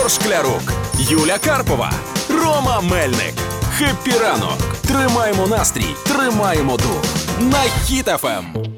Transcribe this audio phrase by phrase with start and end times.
[0.00, 1.92] Єгор Шклярук, Юля Карпова,
[2.28, 3.34] Рома Мельник.
[3.78, 4.58] Хеппі ранок.
[4.88, 7.04] Тримаємо настрій, тримаємо дух.
[7.40, 8.69] На Хіт FM.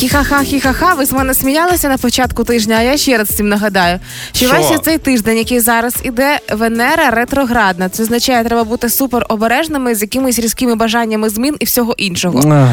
[0.00, 3.98] Хі-ха-ха, хі-ха-ха, ви з мене сміялися на початку тижня, а я ще раз всім нагадаю,
[4.32, 4.56] що, Що?
[4.56, 7.88] весь цей тиждень, який зараз іде, Венера ретроградна.
[7.88, 12.66] Це означає, треба бути супер обережними з якимись різкими бажаннями змін і всього іншого.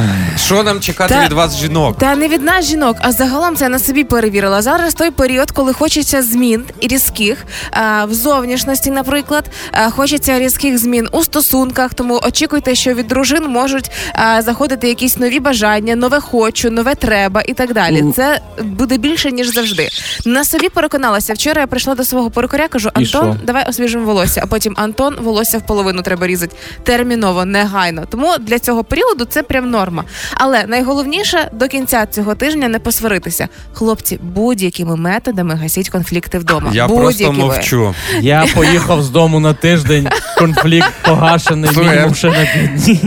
[0.46, 1.98] Що нам чекати Та- від вас, жінок?
[1.98, 4.62] Та не від нас жінок, а загалом це я на собі перевірила.
[4.62, 10.78] Зараз той період, коли хочеться змін і різких а, в зовнішності, наприклад, а, хочеться різких
[10.78, 11.94] змін у стосунках.
[11.94, 17.17] Тому очікуйте, що від дружин можуть а, заходити якісь нові бажання, нове хочу, нове треба
[17.48, 18.04] і так далі.
[18.16, 19.89] Це буде більше ніж завжди.
[20.25, 21.34] На собі переконалася.
[21.34, 24.42] Вчора я прийшла до свого перукаря, кажу: Антон, давай освіжимо волосся.
[24.44, 28.04] А потім Антон, волосся в половину треба різати терміново, негайно.
[28.10, 30.04] Тому для цього періоду це прям норма.
[30.34, 33.47] Але найголовніше до кінця цього тижня не посваритися.
[33.73, 36.72] Хлопці, будь-якими методами гасіть конфлікти вдома.
[36.73, 37.95] Я просто мовчу.
[38.22, 42.47] Я поїхав з дому на тиждень, конфлікт погашений, Слухай, мінімум я- ще на.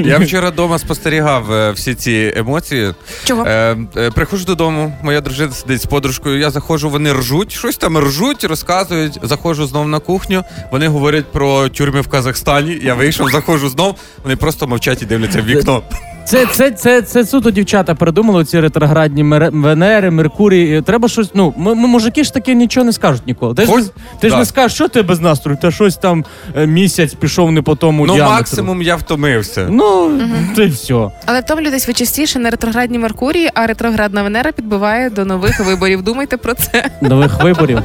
[0.08, 2.94] Я вчора вдома спостерігав е, всі ці емоції.
[3.24, 3.44] Чого?
[3.46, 3.76] Е,
[4.14, 6.38] приходжу додому, моя дружина сидить з подружкою.
[6.38, 9.18] Я заходжу, вони ржуть, щось там ржуть, розказують.
[9.22, 10.44] Заходжу знов на кухню.
[10.72, 12.78] Вони говорять про тюрми в Казахстані.
[12.82, 13.94] Я вийшов, заходжу знов.
[14.22, 15.82] Вони просто мовчать і дивляться в вікно.
[16.30, 20.82] Це, це, це, це суто дівчата придумали ці ретроградні мере- Венери, Меркурій.
[20.82, 21.30] Треба щось.
[21.34, 23.54] Ну, ми, ми мужики ж таке нічого не скажуть ніколи.
[23.54, 24.38] Ти ж, Ось, ти ж да.
[24.38, 26.24] не скажеш, що ти без настрою, та щось там
[26.56, 28.36] е, місяць пішов не по тому Ну, діаметру.
[28.38, 29.66] максимум я втомився.
[29.70, 30.10] Ну,
[30.56, 31.08] це все.
[31.26, 36.02] Але втомлюєтесь ви частіше на ретроградній Меркурії, а ретроградна Венера підбиває до нових виборів.
[36.02, 37.78] Думайте про це Нових виборів.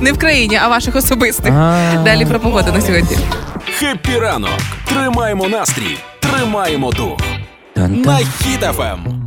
[0.00, 1.52] не в країні, а ваших особистих.
[1.52, 2.02] А.
[2.04, 3.16] Далі про погоду на сьогодні.
[3.78, 4.50] Хеппі ранок.
[4.88, 7.16] Тримаємо настрій, тримаємо дух.
[7.76, 9.23] На Хіт FM.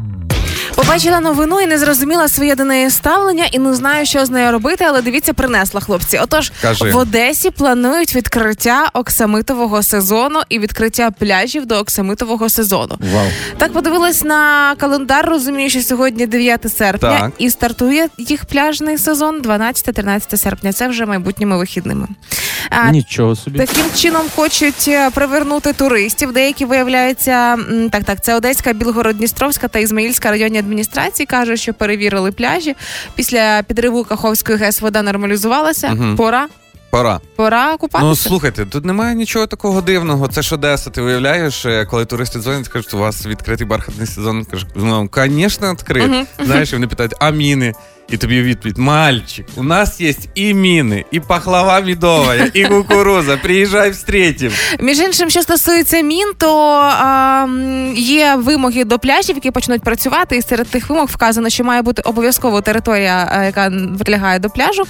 [0.77, 4.51] Побачила новину і не зрозуміла своє до неї ставлення, і не знаю, що з нею
[4.51, 6.17] робити, але дивіться, принесла хлопці.
[6.17, 6.91] Отож, Кажи.
[6.91, 12.97] в Одесі планують відкриття оксамитового сезону і відкриття пляжів до оксамитового сезону.
[13.13, 13.25] Вау.
[13.57, 17.31] Так подивилась на календар, розумію, що сьогодні 9 серпня, Так.
[17.37, 20.73] і стартує їх пляжний сезон 12-13 серпня.
[20.73, 22.07] Це вже майбутніми вихідними.
[22.69, 23.59] А, Нічого собі.
[23.59, 26.31] Таким чином хочуть е, привернути туристів.
[26.33, 27.57] Деякі виявляються
[27.91, 28.23] так, так.
[28.23, 32.75] Це Одеська, Білгород-Дністровська та Ізмаїльська районні адміністрації каже, що перевірили пляжі.
[33.15, 35.95] Після підриву Каховської ГЕС вода нормалізувалася.
[35.99, 36.15] Угу.
[36.15, 36.47] Пора,
[36.89, 37.19] Пора.
[37.35, 38.07] пора купатися.
[38.09, 40.27] Ну слухайте, тут немає нічого такого дивного.
[40.27, 40.89] Це ж Одеса.
[40.89, 44.45] Ти уявляєш, е, коли туристи дзвонять, кажуть, у вас відкритий бархатний сезон.
[44.45, 46.07] Кажуть, ну, звісно, відкрит.
[46.07, 46.27] Мгм.
[46.45, 47.73] Знаєш, і вони питають, а міни?
[48.09, 53.37] І тобі відповідь: мальчик, у нас є і міни, і пахлава медова, і кукуруза.
[53.37, 54.51] Приїжджай, встретим.
[54.79, 57.47] Між іншим, що стосується мін, то а,
[57.95, 62.01] є вимоги до пляжів, які почнуть працювати, і серед тих вимог вказано, що має бути
[62.01, 64.83] обов'язково територія, яка прилягає до пляжу,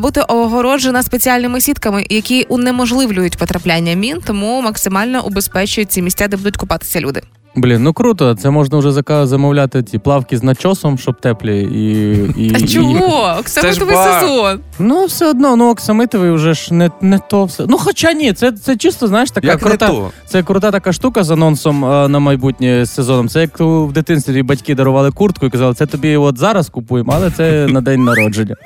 [0.00, 6.56] бути огороджена спеціальними сітками, які унеможливлюють потрапляння мін, тому максимально убезпечують ці місця, де будуть
[6.56, 7.22] купатися люди.
[7.54, 8.34] Блін, ну круто.
[8.34, 11.60] Це можна вже зака- замовляти ті плавки з начосом, щоб теплі.
[11.62, 12.12] І,
[12.46, 13.36] і, А і- чого?
[13.40, 14.20] Оксамитовий бар.
[14.20, 14.60] сезон.
[14.78, 17.64] Ну, все одно, ну оксамитовий вже ж не, не то все.
[17.68, 19.86] Ну, хоча ні, це, це чисто, знаєш, така Як не крута.
[19.88, 20.10] то.
[20.26, 23.28] Це крута така штука з анонсом е, на майбутнє з сезоном.
[23.28, 27.12] Це як у- в дитинстві батьки дарували куртку і казали, це тобі от зараз купуємо,
[27.16, 28.54] але це на день народження.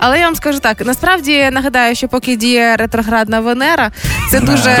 [0.00, 3.90] Але я вам скажу так: насправді нагадаю, що поки діє ретроградна Венера,
[4.30, 4.76] це дуже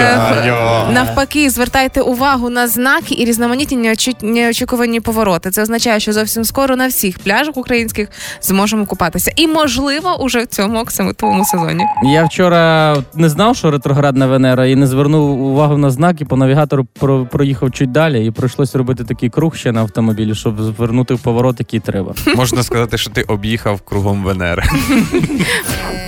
[0.92, 1.50] навпаки.
[1.50, 5.50] Звертайте увагу на знаки і різноманітні неочі- неочікувані повороти.
[5.50, 8.08] Це означає, що зовсім скоро на всіх пляжах українських
[8.42, 11.84] зможемо купатися, і можливо, уже в цьому оксамитовому сезоні.
[12.02, 16.36] Я вчора не знав, що ретроградна Венера, і не звернув увагу на знак, і по
[16.36, 21.14] навігатору про, проїхав чуть далі, і прийшлося робити такий круг ще на автомобілі, щоб звернути
[21.14, 22.14] в поворот, який треба.
[22.36, 24.62] Можна сказати, що ти об'їхав кругом Венери.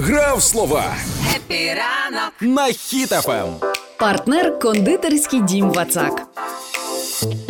[0.00, 0.96] Грав слова.
[2.40, 3.54] На Хіт FM.
[3.98, 6.22] Партнер кондитерський дім Вацак.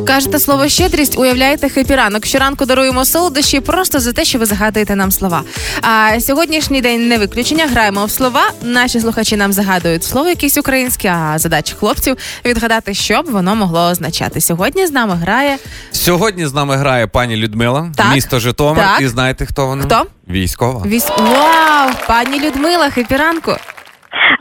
[0.07, 2.27] Кажете слово щедрість, уявляєте хепі ранок.
[2.27, 5.43] Щоранку даруємо солодощі просто за те, що ви загадуєте нам слова.
[5.83, 7.67] А сьогоднішній день не виключення.
[7.67, 8.43] Граємо в слова.
[8.63, 13.81] Наші слухачі нам загадують слово якесь українське, а задача хлопців відгадати, що б воно могло
[13.91, 14.41] означати.
[14.41, 15.59] Сьогодні з нами грає
[15.93, 18.07] Сьогодні з нами грає пані Людмила, Так.
[18.15, 18.85] місто Житомир.
[18.85, 19.01] Так.
[19.01, 19.83] І знаєте, хто вона?
[19.85, 20.07] Хто?
[20.31, 20.87] Військова.
[20.87, 21.09] віс.
[21.19, 23.53] Вау, пані Людмила, хепі ранку.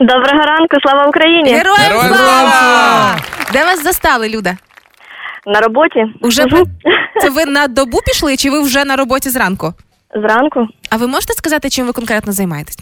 [0.00, 1.50] Доброго ранку, слава Україні!
[1.54, 2.52] Героям Героям слава!
[2.60, 3.16] слава!
[3.52, 4.56] Де вас застали, Люда?
[5.48, 6.44] На роботі Уже
[7.20, 9.74] це ви на добу пішли, чи ви вже на роботі зранку?
[10.14, 10.66] зранку.
[10.90, 12.78] А ви можете сказати, чим ви конкретно займаєтесь?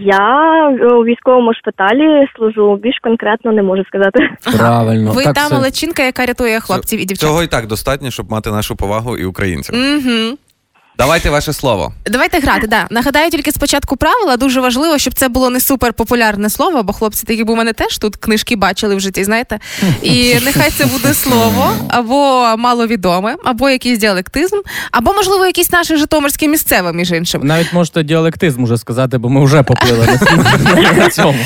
[0.00, 2.76] Я у військовому шпиталі служу.
[2.82, 4.18] Більш конкретно не можу сказати.
[4.58, 5.12] Правильно.
[5.12, 5.54] Ви так та все.
[5.54, 7.28] молодчинка, яка рятує хлопців і дівчат.
[7.28, 9.74] Цього і так достатньо, щоб мати нашу повагу і українців.
[9.74, 10.38] Угу.
[10.98, 11.92] Давайте ваше слово.
[12.06, 12.66] Давайте грати.
[12.66, 12.86] Да.
[12.90, 14.36] Нагадаю тільки спочатку правила.
[14.36, 17.72] Дуже важливо, щоб це було не супер популярне слово, бо хлопці такі, бо у мене
[17.72, 19.58] теж тут книжки бачили в житті, знаєте.
[20.02, 24.56] І нехай це буде слово або маловідоме, або якийсь діалектизм,
[24.92, 27.40] або, можливо, якийсь наше житомирське місцеве, між іншим.
[27.44, 30.06] Навіть можете діалектизм уже сказати, бо ми вже поплили
[30.64, 31.38] на- на цьому.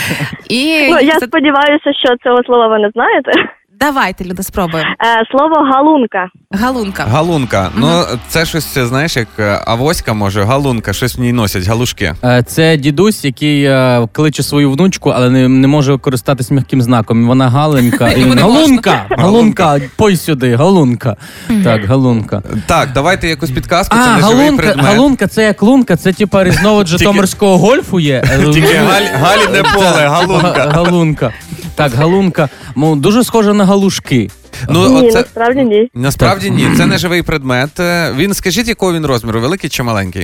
[0.49, 3.31] І Ну, я сподіваюся, що цього слова ви не знаєте.
[3.80, 4.90] Давайте, Люда, спробуємо.
[4.90, 6.28] Е, Слово галунка.
[6.52, 7.04] Галунка.
[7.04, 7.70] Галунка.
[7.76, 12.14] Ну, це щось, знаєш, як е, авоська може, галунка, щось в ній носять, галушки.
[12.25, 17.26] Е, Це дідусь, який е, кличе свою внучку, але не, не може користатись м'яким знаком.
[17.26, 18.08] Вона галенька.
[18.12, 19.04] І Йому він, не галунка!
[19.10, 19.80] Галунка!
[19.96, 21.16] Пой сюди, галунка.
[21.64, 22.42] Так, галунка.
[22.66, 24.86] Так, давайте якусь підказку, це А, не живий галунка, предмет.
[24.86, 28.22] галунка, це як лунка, це типа різновид житомирського гольфу є.
[28.52, 30.70] Тільки галь- галіне поле, галунка.
[30.75, 31.32] Галунка.
[31.78, 32.48] Так, галунка.
[32.76, 34.30] Ну, дуже схоже на галушки.
[34.69, 35.19] Ну, ні, оце...
[35.19, 35.90] насправді ні.
[35.94, 37.80] Насправді ні, це не живий предмет.
[37.80, 40.22] Е, Він, скажіть, якого він розміру, великий чи маленький?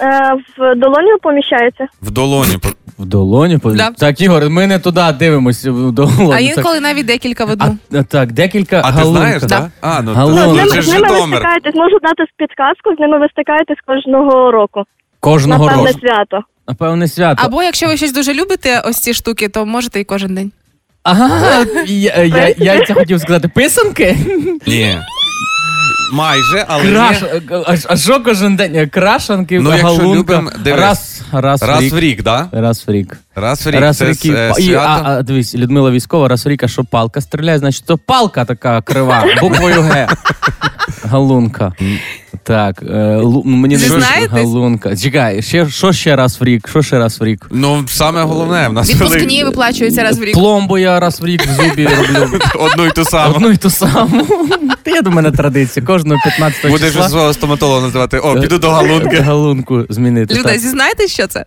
[0.00, 1.86] Е, В долоні поміщається.
[2.02, 2.56] В долоні.
[2.98, 3.58] В долоні?
[3.64, 3.90] Да.
[3.90, 6.32] Так, Ігор, ми не туди дивимося в долоні.
[6.32, 6.56] А Так.
[6.56, 7.76] інколи навіть декілька в А, одну.
[7.94, 9.20] а, так, декілька А ти галунка.
[9.20, 9.48] знаєш, Да.
[9.48, 9.70] так?
[9.80, 10.46] А, ну Галунка.
[10.46, 11.38] Ну, з ними, це з ж ними ви Житомир.
[11.38, 14.82] стикаєтесь, можу дати підказку, з ними ви стикаєтесь кожного року.
[15.20, 16.00] Кожного Напевне року.
[16.00, 16.40] свято.
[16.68, 17.42] Напевне свято.
[17.46, 20.52] Або якщо ви щось дуже любите, ось ці штуки, то можете і кожен день.
[21.08, 23.48] Ага, я, я, я це хотів сказати.
[23.48, 24.16] Писанки?
[24.66, 24.98] Ні.
[26.12, 27.22] Майже, але Краш...
[27.22, 27.28] ні.
[27.66, 28.88] А, а що кожен день?
[28.88, 30.18] Крашанки, Ну, якщо галунка.
[30.18, 30.80] любим, дивись.
[30.80, 32.22] раз, раз, Раз в в рік.
[32.22, 32.48] да?
[32.52, 33.16] Раз в рік.
[33.34, 33.80] Раз в рік.
[33.80, 34.24] Раз в Це рік.
[34.24, 35.02] і- е, І, свято.
[35.04, 38.44] а, а, дивись, Людмила військова, раз в рік, а що палка стріляє, значить, то палка
[38.44, 40.08] така крива, буквою Г.
[41.06, 41.72] Галунка.
[42.42, 42.86] Так, е,
[43.16, 44.30] лу- ну, мені не Зізнаєтесь?
[44.30, 44.96] галунка.
[44.96, 46.68] Чекай, ще, що ще раз в рік?
[46.68, 47.46] Що ще раз в рік?
[47.50, 50.34] Ну, саме головне, в нас Відпускні виплачуються раз в рік.
[50.34, 52.38] Пломбу я раз в рік в зубі роблю.
[52.60, 53.34] одну і ту саму.
[53.34, 54.26] Одну і ту саму.
[54.82, 55.86] Та я до мене традиція.
[55.86, 57.08] Кожного 15 Будеш числа.
[57.08, 58.18] свого стоматолога називати.
[58.18, 59.16] О, піду до галунки.
[59.16, 60.34] Галунку змінити.
[60.34, 60.58] Люда, так.
[60.58, 61.40] зізнайтесь, що це?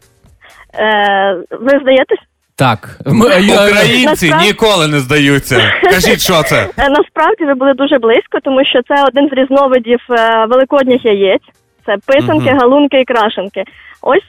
[0.74, 2.20] Е, Ви здаєтесь?
[2.60, 2.98] Так.
[3.06, 5.74] Ми- Українці Насправді- ніколи не здаються.
[5.84, 6.68] Кажіть, що це?
[6.78, 11.42] Е, Насправді ви були дуже близько, тому що це один з різновидів е, великодніх яєць.
[11.86, 13.64] Це писанки, галунки і крашенки.
[14.02, 14.24] Ось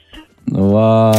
[0.51, 1.15] Вау.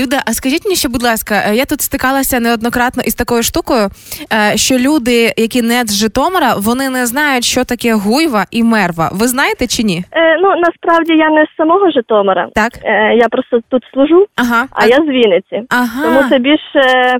[0.00, 3.88] Люда, а скажіть мені ще, будь ласка, е, я тут стикалася неоднократно із такою штукою,
[4.32, 9.10] е, що люди, які не з Житомира, вони не знають, що таке гуйва і мерва.
[9.12, 10.04] Ви знаєте чи ні?
[10.12, 12.48] е, ну насправді я не з самого Житомира.
[12.54, 12.72] Так.
[12.84, 14.66] Е, Я просто тут служу, Ага.
[14.70, 15.62] а я з Вінниці.
[15.68, 16.02] Ага.
[16.02, 17.16] Тому це більш е,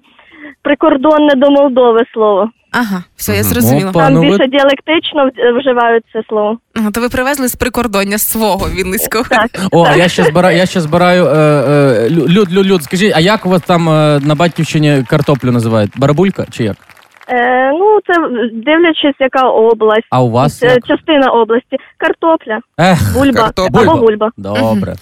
[0.62, 2.50] прикордонне до Молдови слово.
[2.78, 3.90] Ага, все, я зрозуміла.
[3.90, 4.04] Опа.
[4.04, 5.30] Там ну ви- більше діалектично
[5.60, 6.58] вживають це слово.
[6.74, 9.24] Ага, то ви привезли з прикордоння свого Вінницького.
[9.30, 9.50] Так.
[9.72, 11.26] О, а я ще збираю, я ще збираю.
[11.26, 15.04] Е, е, Лю- люд, люд, люд, скажіть, а як у вас там е, на батьківщині
[15.08, 15.90] картоплю називають?
[15.96, 16.76] Барабулька чи як?
[17.28, 18.12] Е, ну, це
[18.52, 20.06] дивлячись, яка область.
[20.10, 20.86] А у вас Це як?
[20.86, 21.76] частина області.
[21.98, 23.80] Картопля, Ех, бульба Картопля.
[23.80, 24.30] або гульба.
[24.36, 24.94] добре.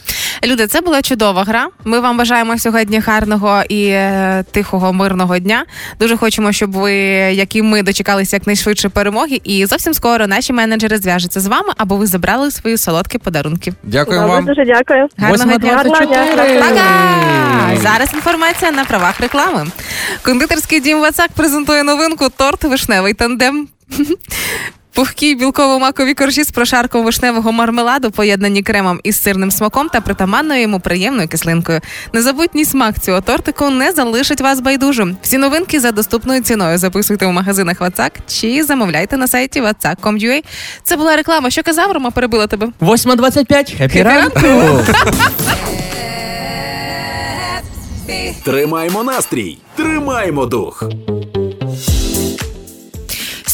[0.46, 1.68] Люди, це була чудова гра.
[1.84, 5.64] Ми вам бажаємо сьогодні гарного і е, тихого, мирного дня.
[6.00, 6.92] Дуже хочемо, щоб ви,
[7.32, 9.40] як і ми, дочекалися якнайшвидше перемоги.
[9.44, 13.72] І зовсім скоро наші менеджери зв'яжуться з вами, або ви забрали свої солодкі подарунки.
[13.82, 14.44] Дякую Добре, вам.
[14.44, 15.08] дуже дякую.
[15.18, 15.84] Гарного дня.
[16.68, 17.76] Пока!
[17.82, 19.66] Зараз інформація на правах реклами.
[20.22, 23.68] Кондитерський дім Вацак презентує новинку торт вишневий тандем.
[24.94, 30.80] Пухкі білково-макові коржі з прошарком вишневого мармеладу, поєднані кремом із сирним смаком та притаманною йому
[30.80, 31.80] приємною кислинкою.
[32.12, 35.16] Незабутній смак цього тортику не залишить вас байдужим.
[35.22, 40.44] Всі новинки за доступною ціною записуйте у магазинах Вацак чи замовляйте на сайті vatsak.com.ua.
[40.84, 41.50] Це була реклама.
[41.50, 42.10] Що казав Рома?
[42.10, 42.68] Перебила тебе.
[42.80, 43.76] 8.25.
[43.76, 44.40] Хеппі ранку!
[48.44, 50.84] Тримаємо настрій, тримаємо дух.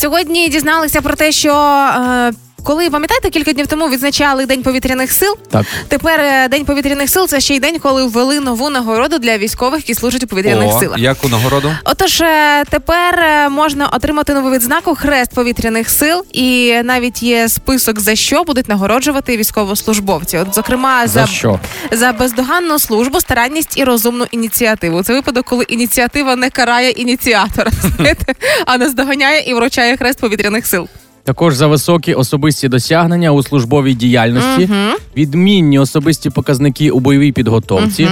[0.01, 2.33] Сьогодні дізналися про те, що е,
[2.65, 5.37] коли пам'ятаєте, кілька днів тому відзначали День повітряних сил.
[5.51, 5.67] Так.
[5.89, 9.81] Тепер е, День повітряних сил це ще й день, коли ввели нову нагороду для військових,
[9.81, 10.99] які служать у повітряних О, силах.
[10.99, 11.73] яку нагороду?
[11.85, 18.01] Отож, е, тепер е, можна отримати нову відзнаку Хрест повітряних сил, і навіть є список
[18.01, 20.39] за що будуть нагороджувати військовослужбовці.
[20.39, 21.61] От, зокрема, За за, що?
[21.93, 25.03] за бездоганну службу, старанність і розумну ініціативу.
[25.03, 27.71] Це випадок, коли ініціатива не карає ініціатора,
[28.67, 30.89] а наздоганяє і вручає хрест повітряних сил.
[31.25, 34.69] Також за високі особисті досягнення у службовій діяльності,
[35.17, 38.09] відмінні особисті показники у бойовій підготовці,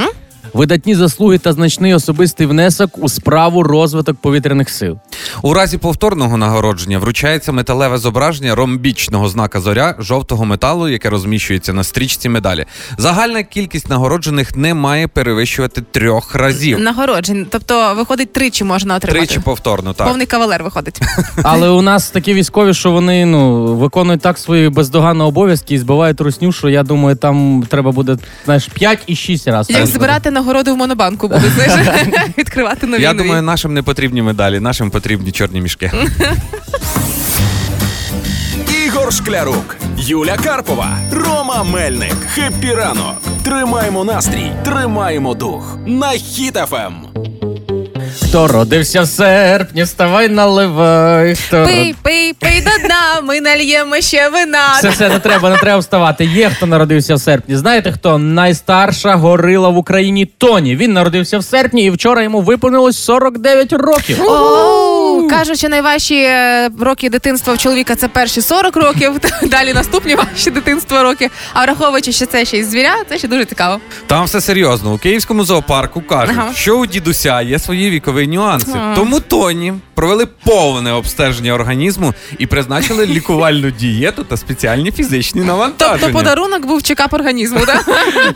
[0.55, 4.99] видатні заслуги та значний особистий внесок у справу розвиток повітряних сил.
[5.43, 11.85] У разі повторного нагородження вручається металеве зображення ромбічного знака зоря жовтого металу, яке розміщується на
[11.85, 12.67] стрічці медалі.
[12.99, 16.81] Загальна кількість нагороджених не має перевищувати трьох разів.
[16.81, 17.47] Нагороджень.
[17.51, 19.27] Тобто, виходить, тричі можна отримати.
[19.27, 20.07] Тричі повторно, так.
[20.07, 21.01] Повний кавалер виходить.
[21.43, 26.21] Але у нас такі військові, що вони ну виконують так свої бездоганні обов'язки і збивають
[26.21, 29.77] русню, що я думаю, там треба буде знаєш 5 і 6 разів.
[29.77, 32.07] Як збирати нагороди в монобанку будуть, знаєш,
[32.39, 33.03] відкривати нові.
[33.03, 33.23] Я нові.
[33.23, 35.93] думаю, нашим не потрібні медалі, нашим потрібні чорні мішки.
[38.87, 42.15] Ігор Шклярук, Юля Карпова, Рома Мельник.
[42.35, 43.23] Хеппі ранок.
[43.45, 45.79] Тримаємо настрій, тримаємо дух.
[45.87, 46.19] На Ем.
[46.19, 46.93] Хіт FM.
[48.29, 51.35] Хто родився в серпні, ставай наливай.
[51.35, 54.59] Хто род- Пий, пий, пий до дна, ми нальємо ще вина.
[54.79, 56.25] Все, все, не треба, не треба вставати.
[56.25, 57.57] Є хто народився в серпні.
[57.57, 58.19] Знаєте хто?
[58.19, 60.77] Найстарша горила в Україні Тоні.
[60.77, 64.19] Він народився в серпні і вчора йому виповнилось 49 років.
[65.27, 70.51] Кажуть, що найважчі е, роки дитинства в чоловіка це перші 40 років, далі наступні ваші
[70.51, 71.31] дитинства роки.
[71.53, 73.81] А враховуючи, що це ще й звіря, це ще дуже цікаво.
[74.07, 74.93] Там все серйозно.
[74.95, 76.53] У київському зоопарку кажуть, Ага.
[76.55, 78.73] що у дідуся є свої вікові нюанси.
[78.75, 78.95] Ага.
[78.97, 85.99] Тому Тоні провели повне обстеження організму і призначили лікувальну дієту та спеціальні фізичні навантаження.
[86.01, 87.89] Тобто подарунок був чекап організму, так?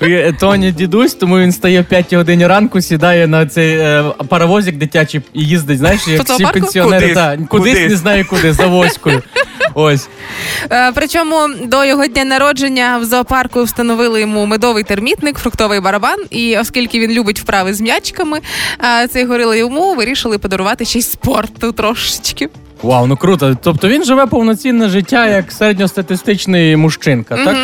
[0.02, 4.76] Е, Тоні дідусь, тому він стає в 5 годині ранку, сідає на цей е, паровозик
[4.76, 7.14] дитячий і їздить, знаєш, як всі пенсіонери.
[7.14, 7.90] Та, кудись, кудись.
[7.90, 9.22] не знаю куди, за воською.
[9.74, 10.08] Ось.
[10.70, 16.18] Е, Причому до його дня народження в зоопарку встановили йому медовий термітник, фруктовий барабан.
[16.30, 18.40] І оскільки він любить вправи з м'ячиками,
[19.02, 22.48] е, цей горили йому вирішили подарувати ще й спорту трошечки.
[22.82, 23.56] Вау, ну круто.
[23.62, 27.56] Тобто він живе повноцінне життя як середньостатистичний мужчинка, так?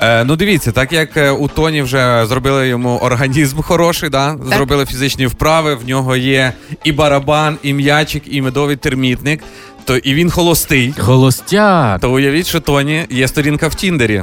[0.00, 4.36] Е, ну дивіться, так як е, у Тоні вже зробили йому організм хороший, да?
[4.44, 6.52] зробили фізичні вправи, в нього є
[6.84, 9.40] і барабан, і м'ячик, і медовий термітник,
[9.88, 10.94] то і він холостий.
[10.98, 12.00] Холостяк.
[12.00, 14.22] То уявіть, що Тоні є сторінка в Тіндері.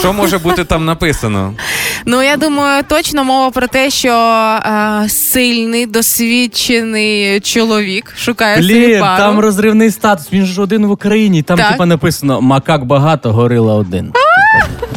[0.00, 1.54] Що може бути там написано?
[2.06, 9.22] Ну я думаю, точно мова про те, що е, сильний, досвідчений чоловік шукає собі пару.
[9.22, 10.26] там розривний статус.
[10.32, 11.42] Він ж один в Україні.
[11.42, 11.72] Там Так.
[11.72, 14.12] типа написано макак багато, горила один.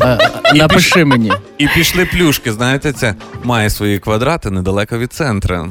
[0.02, 0.18] Е,
[0.54, 1.32] Напиши мені.
[1.58, 5.70] І пішли плюшки, знаєте, це має свої квадрати недалеко від центру.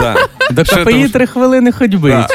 [0.00, 0.16] Да.
[0.50, 2.24] До КПІ три хвилини ходьби.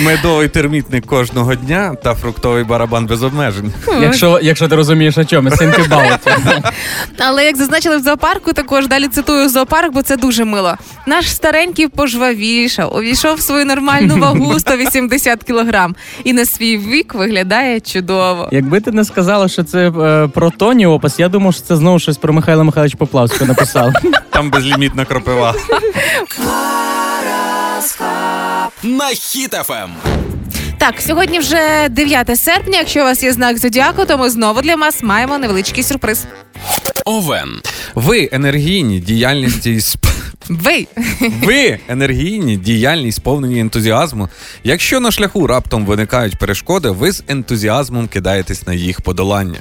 [0.00, 3.72] Медовий термітник кожного дня та фруктовий барабан без обмежень.
[4.02, 6.70] Якщо, якщо ти розумієш, о чому, think about.
[7.18, 10.74] Але як зазначили в зоопарку, також далі цитую зоопарк, бо це дуже мило.
[11.06, 17.80] Наш старенький пожвавішав, увійшов в свою нормальну вагу 180 кілограм і на свій вік виглядає
[17.80, 18.48] чудово.
[18.52, 21.98] Якби ти не сказала, що це е, про Тоні опис, я думав, що це знову
[21.98, 23.92] щось про Михайла Михайловича Поплавського написав.
[24.30, 25.54] Там безлімітна кропива.
[28.82, 29.90] На Хіт FM.
[30.78, 32.78] Так, сьогодні вже 9 серпня.
[32.78, 36.24] Якщо у вас є знак зодіаку, то ми знову для вас маємо невеличкий сюрприз.
[37.04, 37.60] Овен.
[37.94, 40.06] Ви енергійні діяльності і сп...
[40.48, 40.86] Ви
[41.42, 44.28] Ви енергійні, діяльні, сповнені ентузіазму.
[44.64, 49.60] Якщо на шляху раптом виникають перешкоди, ви з ентузіазмом кидаєтесь на їх подолання.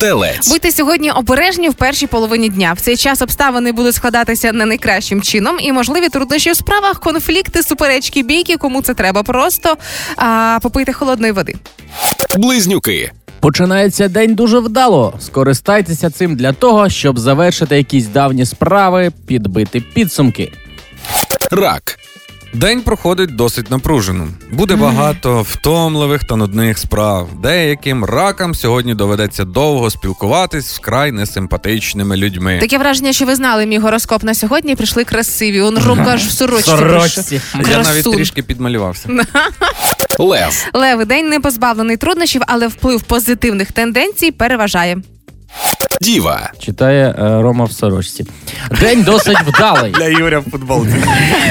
[0.00, 0.48] Телець.
[0.48, 2.72] будьте сьогодні обережні в першій половині дня.
[2.72, 7.62] В цей час обставини будуть складатися не найкращим чином, і можливі труднощі у справах, конфлікти,
[7.62, 8.56] суперечки, бійки.
[8.56, 9.76] Кому це треба, просто
[10.16, 11.54] а, попийте холодної води.
[12.36, 13.12] Близнюки.
[13.40, 15.14] Починається день дуже вдало.
[15.20, 20.52] Скористайтеся цим для того, щоб завершити якісь давні справи, підбити підсумки.
[21.50, 21.99] Рак.
[22.52, 24.28] День проходить досить напружено.
[24.52, 27.28] Буде багато втомливих та нудних справ.
[27.42, 32.58] Деяким ракам сьогодні доведеться довго спілкуватись з край несимпатичними людьми.
[32.60, 34.72] Таке враження, що ви знали мій гороскоп на сьогодні.
[34.72, 35.60] і Прийшли красиві.
[35.60, 36.70] Он Ромка аж в сорочці.
[36.70, 37.20] Сорочці.
[37.52, 37.72] прийшов.
[37.72, 38.14] Я навіть Красун.
[38.14, 39.08] трішки підмалювався.
[40.18, 40.68] Лев.
[40.74, 44.96] Леви, день не позбавлений труднощів, але вплив позитивних тенденцій переважає.
[46.00, 46.52] Діва.
[46.58, 48.26] Читає е, Рома в сорочці.
[48.80, 49.92] День досить вдалий.
[49.92, 50.94] Для Ігоря в футболці.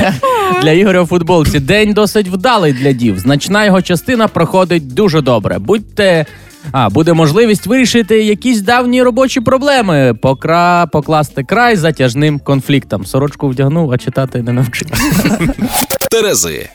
[0.61, 1.59] Для Ігоря в футболці.
[1.59, 3.19] День досить вдалий для дів.
[3.19, 5.59] Значна його частина проходить дуже добре.
[5.59, 6.25] Будьте.
[6.71, 10.85] А, буде можливість вирішити якісь давні робочі проблеми, покра...
[10.85, 13.05] покласти край затяжним конфліктам.
[13.05, 14.95] Сорочку вдягнув, а читати не навчився.
[16.11, 16.69] Терези.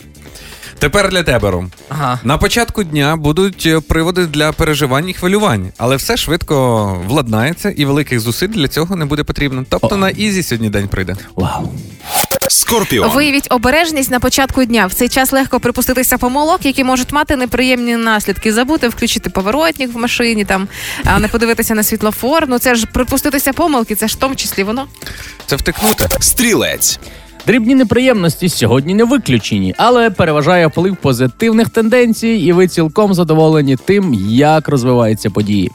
[0.78, 1.70] Тепер для тебе, Ром.
[1.88, 2.20] Ага.
[2.24, 7.84] На початку дня будуть е, приводи для переживань і хвилювань, але все швидко владнається і
[7.84, 9.64] великих зусиль для цього не буде потрібно.
[9.68, 11.16] Тобто на easy сьогодні день прийде.
[11.36, 11.72] Вау.
[12.48, 13.10] Скорпіон.
[13.10, 14.86] Виявіть обережність на початку дня.
[14.86, 18.52] В цей час легко припуститися помилок, які можуть мати неприємні наслідки.
[18.52, 20.68] Забути включити поворотник в машині, там
[21.04, 22.44] а, не подивитися на світлофор.
[22.48, 24.86] Ну це ж припуститися помилки, це ж в тому числі воно.
[25.46, 26.08] Це втикнути.
[26.20, 26.98] Стрілець.
[27.46, 34.14] Дрібні неприємності сьогодні не виключені, але переважає вплив позитивних тенденцій, і ви цілком задоволені тим,
[34.28, 35.70] як розвиваються події.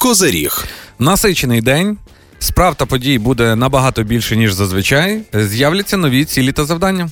[0.00, 0.64] Козиріг.
[0.98, 1.98] Насичений день.
[2.38, 5.20] Справ та подій буде набагато більше, ніж зазвичай.
[5.34, 7.08] З'являться нові цілі та завдання.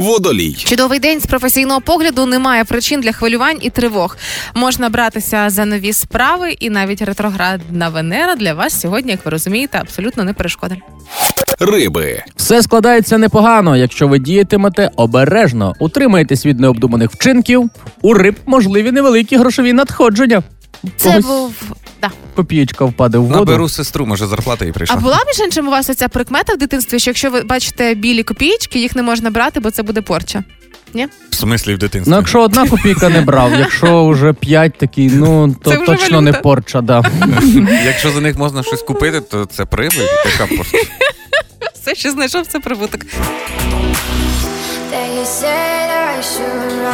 [0.00, 0.54] Водолій.
[0.54, 4.16] Чудовий день з професійного погляду немає причин для хвилювань і тривог.
[4.54, 9.78] Можна братися за нові справи, і навіть ретроградна Венера для вас сьогодні, як ви розумієте,
[9.78, 10.76] абсолютно не перешкода.
[11.60, 12.22] Риби.
[12.36, 17.70] Все складається непогано, якщо ви діятимете обережно, утримаєтесь від необдуманих вчинків.
[18.02, 20.42] У риб можливі невеликі грошові надходження.
[20.96, 21.54] Це Когось був
[22.02, 22.10] да.
[22.34, 23.38] копієчка впаде в воду.
[23.38, 24.96] Наберу сестру, може зарплата і прийшла.
[24.98, 28.22] А була між іншим у вас оця прикмета в дитинстві, що якщо ви бачите білі
[28.22, 30.44] копійки, їх не можна брати, бо це буде порча.
[31.30, 32.10] В смислі в дитинстві.
[32.10, 36.20] Ну, якщо одна копійка не брав, якщо вже п'ять такі, ну то Це точно валюта.
[36.20, 37.02] не порча, да.
[37.84, 40.78] Якщо за них можна щось купити, то це прибиль, така пошта.
[41.82, 43.00] Все, що знайшов, це прибуток.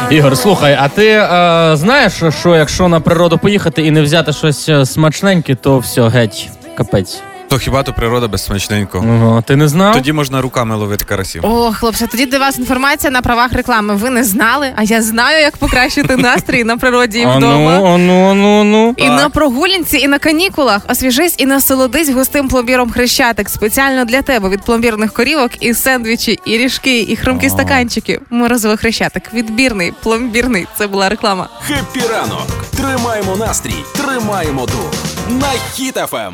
[0.09, 4.69] Ігор, слухай, а ти е, знаєш, що якщо на природу поїхати і не взяти щось
[4.69, 7.21] е, смачненьке, то все, геть, капець.
[7.55, 9.05] То хіба то природа без смачненького?
[9.09, 9.93] Ага, ти не знав?
[9.93, 11.45] Тоді можна руками ловити карасів.
[11.45, 13.95] О, хлопці, тоді для вас інформація на правах реклами.
[13.95, 17.39] Ви не знали, а я знаю, як покращити настрій на природі і вдома.
[17.39, 18.93] ну, а ну, а ну, а ну.
[18.97, 24.49] І на прогулянці, і на канікулах освіжись і насолодись густим пломбіром хрещатик спеціально для тебе
[24.49, 28.19] від пломбірних корівок і сендвічі, і ріжки, і хрумкі стаканчики.
[28.29, 29.33] Морозовий хрещатик.
[29.33, 30.67] Відбірний, пломбірний.
[30.77, 31.49] Це була реклама.
[31.67, 32.47] Хеппі ранок.
[32.77, 34.93] Тримаємо настрій, тримаємо дух.
[35.29, 35.59] На Ем.
[35.73, 36.33] Хіт FM.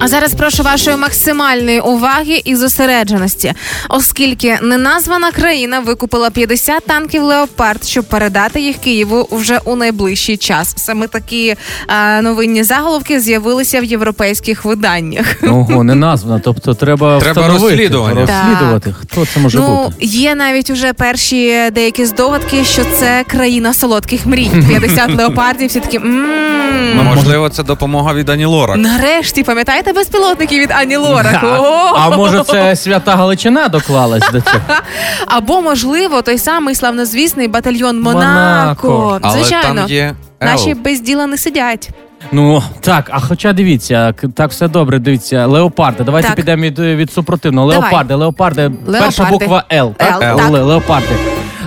[0.00, 3.52] А зараз прошу вашої максимальної уваги і зосередженості,
[3.88, 10.74] оскільки неназвана країна викупила 50 танків Леопард, щоб передати їх Києву вже у найближчий час.
[10.76, 11.56] Саме такі
[11.88, 15.26] е, новинні заголовки з'явилися в європейських виданнях.
[15.42, 16.40] Ого, не названо.
[16.44, 18.20] Тобто треба Треба встановити, розслідування.
[18.20, 18.94] розслідувати.
[19.00, 19.94] Хто це може ну бути?
[20.00, 24.50] є навіть уже перші деякі здогадки, що це країна солодких мрій.
[24.68, 25.68] 50 леопардів.
[25.68, 27.04] Всі такі Ну, «Мм».
[27.04, 28.76] можливо, це допомога від Ані Лорак.
[28.76, 31.44] Нарешті пам'ятаєте безпілотники від Ані Лорак?
[31.44, 31.92] О!
[31.96, 34.60] А може це свята Галичина доклалась до цього?
[35.26, 38.88] Або, можливо, той самий славнозвісний батальйон Монако.
[38.90, 39.18] Монако.
[39.22, 40.48] Але Звичайно, там є Ел.
[40.50, 41.90] наші без діла не сидять.
[42.32, 44.98] Ну так, а хоча дивіться, к- так все добре.
[44.98, 46.04] Дивіться, леопарди.
[46.04, 46.36] Давайте Так.
[46.36, 47.72] підемо від, від супротивного.
[47.72, 47.82] Давай.
[47.90, 48.70] Леопарди, леопарди.
[48.92, 49.94] Перша буква Л.
[49.96, 50.22] Так?
[50.22, 50.50] Л, так.
[50.50, 51.08] Ле- Леопарди.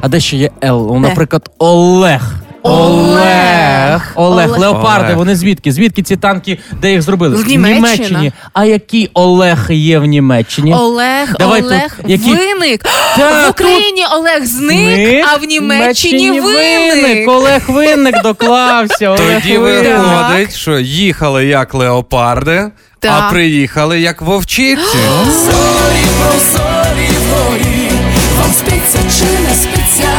[0.01, 0.87] А де ще є Л?
[0.93, 2.21] Ну, наприклад, Олег.
[2.63, 4.11] Олег.
[4.15, 4.59] Олег, Олег.
[4.59, 5.17] леопарди, Олег.
[5.17, 5.71] вони звідки?
[5.71, 7.35] Звідки ці танки, де їх зробили?
[7.35, 8.31] В Німеччині.
[8.53, 10.73] А який Олег є в Німеччині?
[10.73, 12.83] Олег, Давай Олег тут, які- виник.
[13.17, 17.29] Та, в Україні Олег зник, Зник, а в Німеччині виник.
[17.29, 19.09] Олег Винник доклався.
[19.09, 23.11] Олег Тоді виходить, що їхали як леопарди, Так.
[23.27, 24.81] а приїхали як вовчиці.
[25.25, 27.89] Зорі прозорі вгорі,
[28.41, 30.09] вам спиться чи не спиться?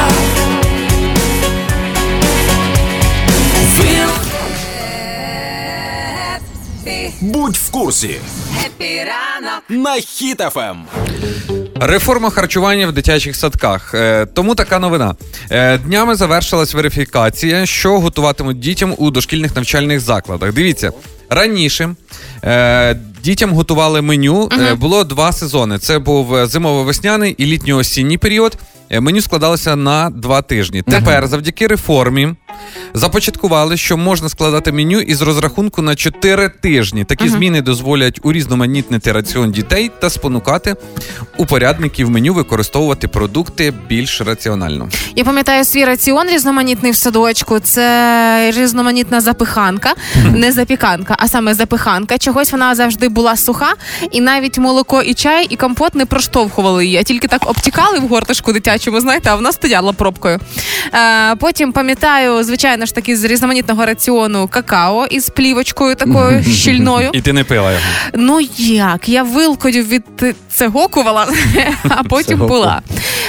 [7.21, 8.21] Будь в курсі.
[9.69, 10.03] На Ем.
[10.03, 10.85] Хіт FM.
[11.81, 13.95] Реформа харчування в дитячих садках.
[13.95, 15.15] Е, тому така новина.
[15.51, 20.53] Е, днями завершилась верифікація, що готуватимуть дітям у дошкільних навчальних закладах.
[20.53, 20.93] Дивіться,
[21.31, 21.95] раніше
[22.45, 24.49] е, дітям готували меню.
[24.53, 25.79] Е, було два сезони.
[25.79, 28.59] Це був е, зимово-весняний і літньо-осінній період.
[28.91, 30.83] Е, Меню складалося на два тижні.
[30.83, 32.35] Тепер, завдяки реформі,
[32.95, 37.05] започаткували, що можна складати меню із розрахунку на 4 тижні.
[37.05, 40.77] Такі зміни дозволять урізноманітнити раціон дітей та спонукати
[41.37, 44.89] упорядників меню використовувати продукти більш раціонально.
[45.17, 47.59] Я пам'ятаю свій раціон різноманітний в садочку.
[47.59, 49.95] Це різноманітна запиханка,
[50.35, 52.02] не запіканка, а саме запиханка.
[52.19, 53.73] Чогось вона завжди була суха,
[54.11, 58.09] і навіть молоко і чай, і компот не проштовхували її, а тільки так обтікали в
[58.09, 60.41] горточку дитячому, знаєте, а вона стояла пробкою.
[60.95, 67.11] Е, потім пам'ятаю, звичайно ж таки, з різноманітного раціону какао із плівочкою такою щільною.
[67.13, 67.83] І ти не пила його.
[68.15, 69.09] Ну як?
[69.09, 70.05] Я вилкою від
[70.51, 71.27] цегокувала,
[71.89, 72.83] а потім була.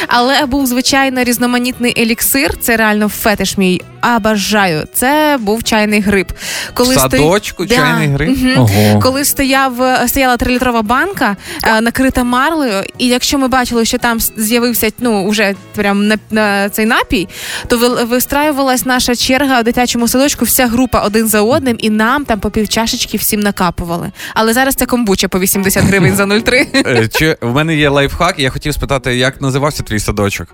[0.07, 2.57] Але був звичайно різноманітний еліксир.
[2.57, 3.81] Це реально фетиш мій
[4.17, 4.83] обожаю.
[4.93, 6.27] Це був чайний гриб.
[6.31, 7.75] В сто- садочку Да.
[7.75, 8.29] чайний гриб?
[8.29, 8.53] Мгм.
[8.57, 8.99] Ого.
[8.99, 9.73] Коли стояв,
[10.07, 15.55] стояла трилітрова банка, е, накрита марлею, і якщо ми бачили, що там з'явився ну уже
[15.75, 17.27] прям на, на цей напій,
[17.67, 22.25] то ви- вистраювалась наша черга у дитячому садочку, вся група один за одним, і нам
[22.25, 24.11] там по півчашечки всім накапували.
[24.33, 26.67] Але зараз це комбуча по 80 гривень за 0,3.
[26.87, 28.39] Е, Чи в мене є лайфхак?
[28.39, 30.47] Я хотів спитати, як називався твій садочок?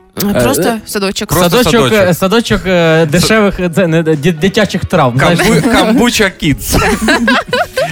[0.44, 1.30] Просто садочок.
[1.30, 2.62] Просто садочок, садочок.
[2.66, 3.08] е, е,
[3.40, 5.20] дешевих це, не, дитячих травм.
[5.72, 6.78] Камбуча Кідс.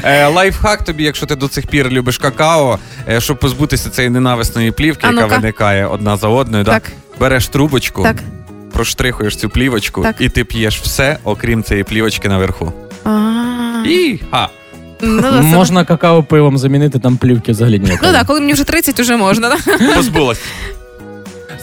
[0.03, 2.79] Е, Лайфхак тобі, якщо ти до цих пір любиш какао,
[3.10, 6.63] е, щоб позбутися цієї ненависної плівки, яка виникає одна за одною.
[6.63, 6.83] Так.
[7.19, 8.15] береш трубочку, Так.
[8.73, 10.15] проштрихуєш цю плівочку, Так.
[10.19, 12.73] і ти п'єш все, окрім цієї плівочки наверху.
[13.86, 14.19] І.
[15.01, 18.12] Ну, Можна какао пивом замінити, там плівки взагалі ніякої.
[18.12, 19.57] Ну так, коли мені вже 30, вже можна.
[19.95, 20.41] Позбулась.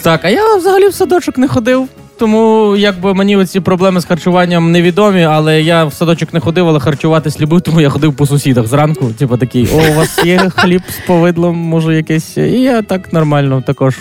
[0.03, 1.89] Так, а я взагалі в садочок не ходив.
[2.19, 6.81] Тому якби мені оці проблеми з харчуванням невідомі, але я в садочок не ходив, але
[6.81, 9.07] харчуватись любив, тому я ходив по сусідах зранку.
[9.19, 12.37] Типу такий, о, у вас є хліб з повидлом, може якесь.
[12.37, 13.97] І я так нормально також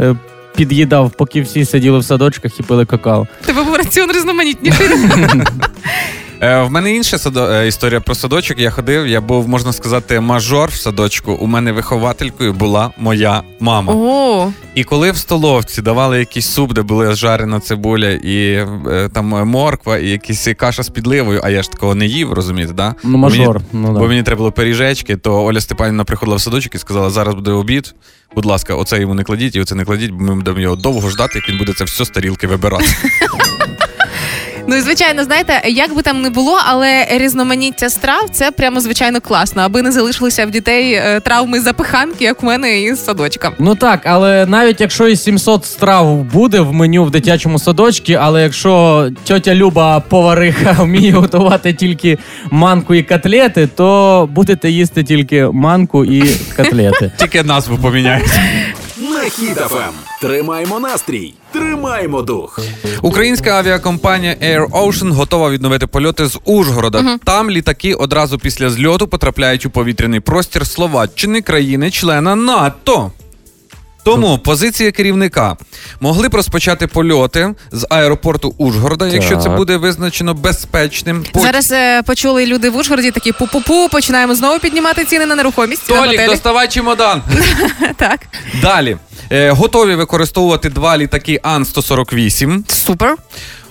[0.00, 0.14] е,
[0.56, 3.26] під'їдав, поки всі сиділи в садочках і пили какао.
[3.46, 4.86] Тебе був раціон різноманітніший.
[6.42, 7.50] Е, в мене інша садо...
[7.50, 8.58] е, історія про садочок.
[8.58, 11.32] Я ходив, я був, можна сказати, мажор в садочку.
[11.32, 13.92] У мене вихователькою була моя мама.
[13.96, 18.52] О, І коли в столовці давали якийсь суп, де була жарена цибуля і
[18.90, 22.72] е, там морква, і якісь каша з підливою, а я ж такого не їв, розумієте,
[22.72, 22.94] да?
[23.04, 23.60] Ну, мажор.
[23.72, 27.10] Мені, Ну, Бо мені треба було пиріжечки, то Оля Степанівна приходила в садочок і сказала:
[27.10, 27.94] зараз буде обід.
[28.34, 31.10] Будь ласка, оце йому не кладіть і оце не кладіть, бо ми будемо його довго
[31.10, 32.84] ждати, як він буде це все з тарілки вибирати.
[34.70, 39.20] Ну і звичайно, знаєте, як би там не було, але різноманіття страв це прямо звичайно
[39.20, 43.52] класно, аби не залишилися в дітей е, травми запиханки, як в мене із садочка.
[43.58, 48.42] Ну так, але навіть якщо і 700 страв буде в меню в дитячому садочку, але
[48.42, 52.18] якщо тьотя Люба повариха вміє готувати тільки
[52.50, 56.22] манку і котлети, то будете їсти тільки манку і
[56.56, 57.12] котлети.
[57.16, 58.30] Тільки назву поміняють.
[59.38, 59.92] Хіт-ФМ.
[60.20, 62.60] Тримаємо настрій, тримаємо дух.
[63.02, 67.18] Українська авіакомпанія Air Ocean готова відновити польоти з Ужгорода.
[67.24, 73.12] Там літаки одразу після зльоту потрапляють у повітряний простір Словаччини, країни-члена НАТО.
[74.04, 75.56] Тому позиція керівника
[76.00, 81.24] могли б розпочати польоти з аеропорту Ужгорода, якщо це буде визначено безпечним.
[81.32, 85.86] Потім- Зараз е, почули люди в Ужгороді такі пу-пу-пу, починаємо знову піднімати ціни на нерухомість
[85.86, 87.22] Толік, доставай чемодан.
[87.96, 88.20] Так,
[88.62, 88.96] Далі.
[89.32, 92.72] Е, готові використовувати два літаки Ан-148.
[92.72, 93.16] супер.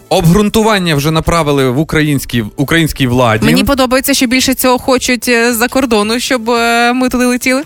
[0.09, 3.45] Обґрунтування вже направили в українській, українській владі.
[3.45, 7.63] Мені подобається, що більше цього хочуть е, з-за кордону, щоб е, ми туди летіли.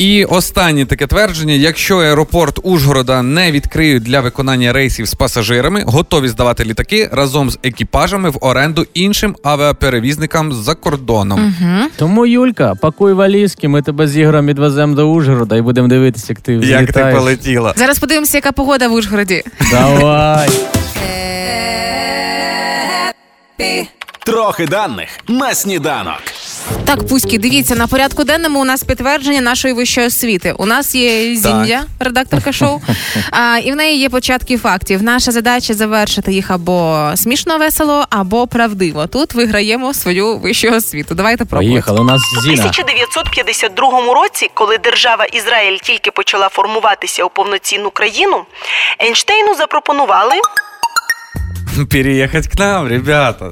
[0.00, 6.28] І останнє таке твердження: якщо аеропорт Ужгорода не відкриють для виконання рейсів з пасажирами, готові
[6.28, 11.54] здавати літаки разом з екіпажами в оренду іншим авіаперевізникам за кордоном.
[11.96, 16.40] Тому, Юлька, пакуй валізки, ми тебе з Ігорем відвеземо до Ужгорода і будемо дивитися, як
[16.40, 17.74] ти Як ти полетіла?
[17.76, 19.42] Зараз подивимося, яка погода в Ужгороді.
[19.70, 20.50] Давай.
[24.24, 26.20] Трохи даних на сніданок.
[26.84, 30.54] Так, Пуські, дивіться, на порядку денному у нас підтвердження нашої вищої освіти.
[30.58, 32.80] У нас є Зіндя, редакторка шоу,
[33.30, 35.02] а, і в неї є початки фактів.
[35.02, 39.06] Наша задача завершити їх або смішно весело, або правдиво.
[39.06, 41.14] Тут виграємо свою вищу освіту.
[41.14, 41.70] Давайте пробувати.
[41.70, 42.52] Поїхали, у нас У Зіна.
[42.52, 48.44] 1952 році, коли держава Ізраїль тільки почала формуватися у повноцінну країну,
[49.02, 50.34] Ейнштейну запропонували
[51.90, 53.50] Переїхати к нам, ребята.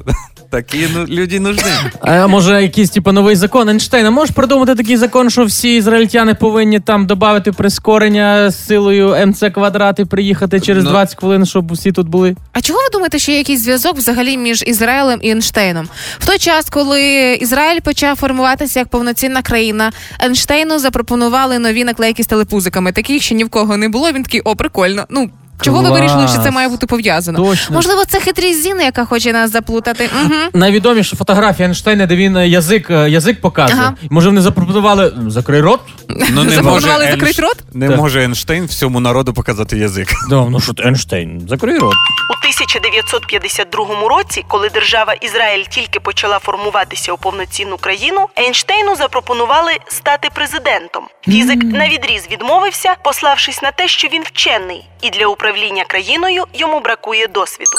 [0.51, 1.71] Такі ну, люди нужні.
[2.01, 4.11] А може якийсь типу новий закон Ейнштейна?
[4.11, 9.99] Можеш придумати такий закон, що всі ізраїльтяни повинні там додати прискорення з силою МЦ квадрат
[9.99, 10.89] і приїхати через Ну.
[10.89, 12.35] 20 хвилин, щоб усі тут були?
[12.53, 15.89] А чого ви думаєте, що є якийсь зв'язок взагалі між Ізраїлем і Ейнштейном?
[16.19, 19.91] В той час, коли Ізраїль почав формуватися як повноцінна країна,
[20.23, 22.91] Ейнштейну запропонували нові наклейки з телепузиками.
[22.91, 24.11] Таких ще ні в кого не було.
[24.11, 25.05] Він такий, о, прикольно.
[25.09, 25.29] Ну.
[25.61, 27.37] Чого ви вирішили, що це має бути пов'язано?
[27.45, 27.75] Точно.
[27.75, 30.09] Можливо, це хитрість Зіни, яка хоче нас заплутати.
[30.25, 30.33] Угу.
[30.53, 33.81] Найвідоміша фотографія Ейнштейна, де він е, язик, е, язик показує.
[33.81, 33.93] Ага.
[34.09, 35.79] Може, вони запропонували закрий рот?
[36.09, 37.55] Ну, не Запропонували може закрити рот?
[37.73, 37.97] Не Так.
[37.97, 40.07] може Ейнштейн всьому народу показати язик.
[40.29, 41.93] Да, ну що ти, Ейнштейн, закрий рот.
[42.29, 50.29] у 1952 році, коли держава Ізраїль тільки почала формуватися у повноцінну країну, Ейнштейну запропонували стати
[50.35, 51.03] президентом.
[51.21, 55.48] Фізик на відріз відмовився, пославшись на те, що він вчений, і для управління
[55.87, 57.71] країною йому бракує досвіду.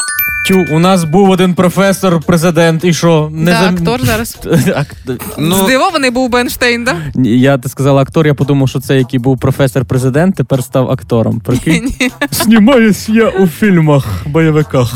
[0.46, 3.28] Тю, у нас був один професор, президент, і що?
[3.33, 4.38] Не Да, зам- актор зараз.
[5.38, 6.96] Ну, Здивований був би Ейнштейн, да?
[7.14, 11.40] Ні, Я ти сказала актор, я подумав, що це який був професор-президент, тепер став актором.
[11.40, 11.94] Прикинь?
[12.30, 14.92] Знімаюсь я у фільмах, бойовиках.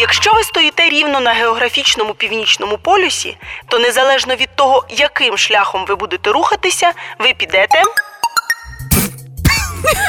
[0.00, 3.36] Якщо ви стоїте рівно на географічному північному полюсі,
[3.68, 7.82] то незалежно від того, яким шляхом ви будете рухатися, ви підете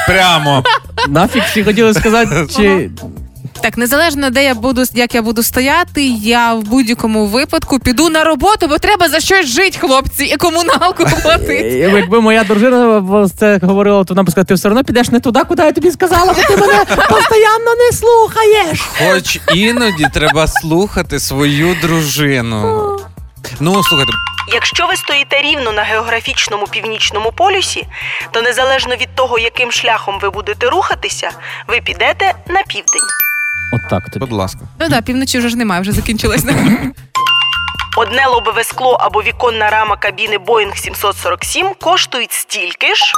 [0.06, 0.64] Прямо.
[1.08, 2.90] Нафіг всі хотіли сказати, чи
[3.60, 8.24] Так, незалежно де я буду, як я буду стояти, я в будь-якому випадку піду на
[8.24, 11.54] роботу, бо треба за щось жити, хлопці, і комуналку платити.
[11.54, 15.20] Е, якби моя дружина це говорила, то вона б сказала, ти все одно підеш не
[15.20, 18.80] туди, куди я тобі сказала, бо ти мене постійно не слухаєш.
[18.98, 22.96] Хоч іноді треба слухати свою дружину.
[23.60, 24.12] Ну, слухайте,
[24.52, 27.86] Якщо ви стоїте рівно на географічному північному полюсі,
[28.30, 31.30] то незалежно від того, яким шляхом ви будете рухатися,
[31.68, 33.02] ви підете на південь.
[33.72, 34.26] От так тобі.
[34.26, 34.60] будь ласка.
[34.80, 36.44] Ну так, півночі вже ж немає, вже закінчилось.
[37.96, 43.12] Одне лобове скло або віконна рама кабіни Boeing 747 коштують стільки ж.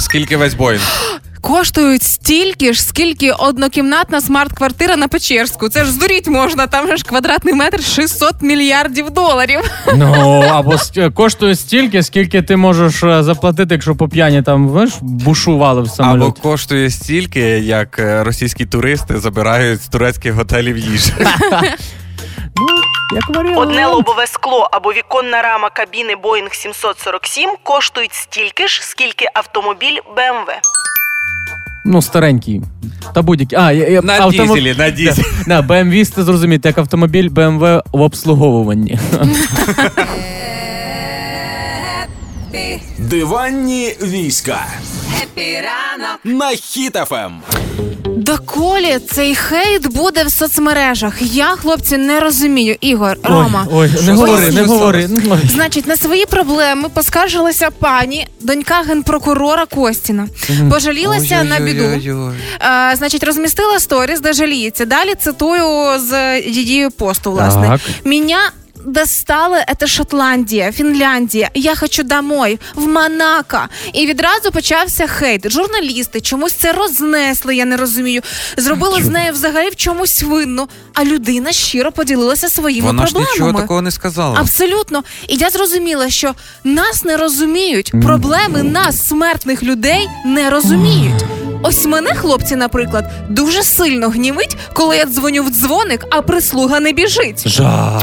[0.00, 0.82] Скільки весь боїнг?
[1.42, 5.68] Коштують стільки ж, скільки однокімнатна смарт-квартира на Печерську.
[5.68, 9.60] Це ж здуріть можна, там же ж квадратний метр 600 мільярдів доларів.
[9.94, 10.76] Ну, або
[11.14, 16.32] коштує стільки, скільки ти можеш е, заплатити, якщо по п'яні там знаєш, бушували в Або
[16.32, 21.12] коштує стільки, як е, російські туристи забирають з турецьких готелів їжу.
[23.12, 23.58] Як варіант.
[23.58, 30.52] Одне лобове скло або віконна рама кабіни Boeing 747 коштують стільки ж, скільки автомобіль BMW.
[31.84, 32.62] Ну, старенький.
[33.14, 33.58] Та будь-який.
[33.58, 35.26] А, я, я, На автомоб- дізелі, на дізелі.
[35.46, 38.98] Да, BMW, ти зрозумієте, як автомобіль BMW в обслуговуванні.
[42.98, 44.66] Диванні війська.
[46.24, 46.50] На
[47.12, 47.40] Ем.
[48.30, 51.14] Доколі цей хейт буде в соцмережах.
[51.20, 52.76] Я, хлопці, не розумію.
[52.80, 53.66] Ігор, Рома.
[53.72, 55.08] Ой, ой, не говори, не говори.
[55.50, 60.28] Значить, на свої проблеми поскаржилася пані, донька генпрокурора Костіна.
[60.70, 61.84] Пожалілася на біду.
[61.84, 62.34] Ой-ой-ой-ой.
[62.92, 64.84] Е, значить, розмістила сторіс, де жаліється.
[64.84, 67.68] Далі цитую з її посту, власне.
[67.68, 67.80] Так.
[68.04, 68.38] Меня
[68.86, 71.50] достала это Шотландія, Фінляндія.
[71.54, 73.58] Я хочу домой, в Монако.
[73.92, 75.50] І відразу почався хейт.
[75.52, 78.22] Журналісти чомусь це рознесли, я не розумію.
[78.56, 80.68] Зробили з нею взагалі в чомусь винну.
[80.94, 83.34] А людина щиро поділилася своїми Вона ж проблемами.
[83.34, 84.40] нічого такого не сказала.
[84.40, 85.02] Абсолютно.
[85.28, 87.92] І я зрозуміла, що нас не розуміють.
[88.04, 91.24] Проблеми нас, смертних людей, не розуміють.
[91.62, 96.92] Ось мене, хлопці, наприклад, дуже сильно гнівить, коли я дзвоню в дзвоник, а прислуга не
[96.92, 97.48] біжить.
[97.48, 98.02] Жах.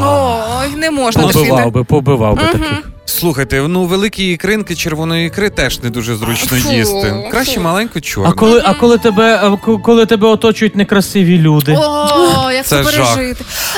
[0.62, 2.52] Ой, не можна Побивав би, побивав би Мгм.
[2.52, 2.90] таких.
[3.06, 7.28] Слухайте, ну великі ікринки червоної ікри теж не дуже зручно Фу, їсти.
[7.32, 7.62] Краще фу.
[7.62, 8.30] маленьку чорну.
[8.32, 11.76] А коли, а коли тебе, а ко- коли тебе оточують некрасиві люди?
[11.78, 13.18] О, як це, Це жах.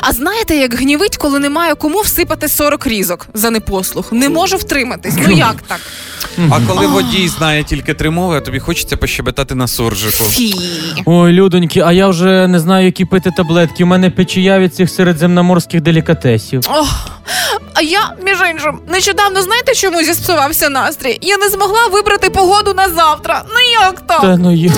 [0.01, 4.11] А знаєте, як гнівить, коли немає кому всипати 40 різок за непослух?
[4.11, 5.13] Не можу втриматись.
[5.27, 5.79] Ну як так?
[6.51, 10.23] А коли водій знає тільки три мови, а тобі хочеться пощебетати на суржику.
[10.23, 10.53] Фі.
[11.05, 13.83] Ой, людоньки, а я вже не знаю, які пити таблетки.
[13.83, 16.61] У мене печія від цих середземноморських делікатесів.
[16.69, 17.09] Ох,
[17.73, 21.17] а я, між іншим, нещодавно знаєте, чому зіпсувався настрій?
[21.21, 23.43] Я не змогла вибрати погоду на завтра.
[23.49, 24.21] Ну як так?
[24.21, 24.71] Та ну є.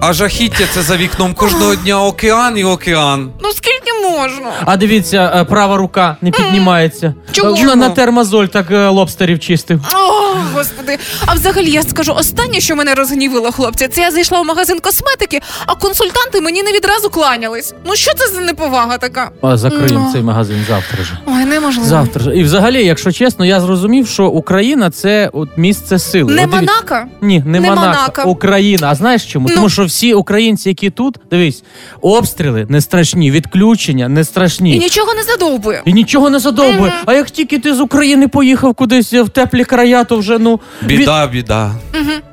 [0.00, 3.30] А жахіття це за вікном кожного дня океан і океан.
[3.42, 4.52] Ну скільки можна?
[4.64, 7.14] А дивіться, е, права рука не піднімається.
[7.32, 7.56] Чому?
[7.56, 9.80] Е, На, на термозоль так е, лобстерів чистив.
[9.94, 10.98] О, господи.
[11.26, 15.40] А взагалі я скажу останнє, що мене розгнівило, хлопці, це я зайшла в магазин косметики,
[15.66, 17.74] а консультанти мені не відразу кланялись.
[17.86, 19.30] Ну що це за неповага така?
[19.42, 20.12] А закриємо Ну.
[20.12, 21.18] цей магазин завтра же.
[21.26, 21.88] Ой, неможливо.
[21.88, 22.36] Завтра ж.
[22.36, 26.32] І взагалі, якщо чесно, я зрозумів, що Україна це от місце сили.
[26.34, 27.10] Не От дивіться- Монако?
[27.20, 28.22] Ні, не, Не Монако, Монако.
[28.30, 28.90] Україна.
[28.90, 29.48] А знаєш чому?
[29.48, 29.54] Ну.
[29.54, 31.62] Тому що всі українці, які тут, дивись,
[32.00, 34.76] обстріли не страшні, відключення не страшні.
[34.76, 35.82] І нічого не задовбує.
[35.84, 36.92] І нічого не задовбує.
[37.06, 41.26] А як тільки ти з України поїхав кудись в теплі края, то вже ну Біда,
[41.26, 41.72] біда.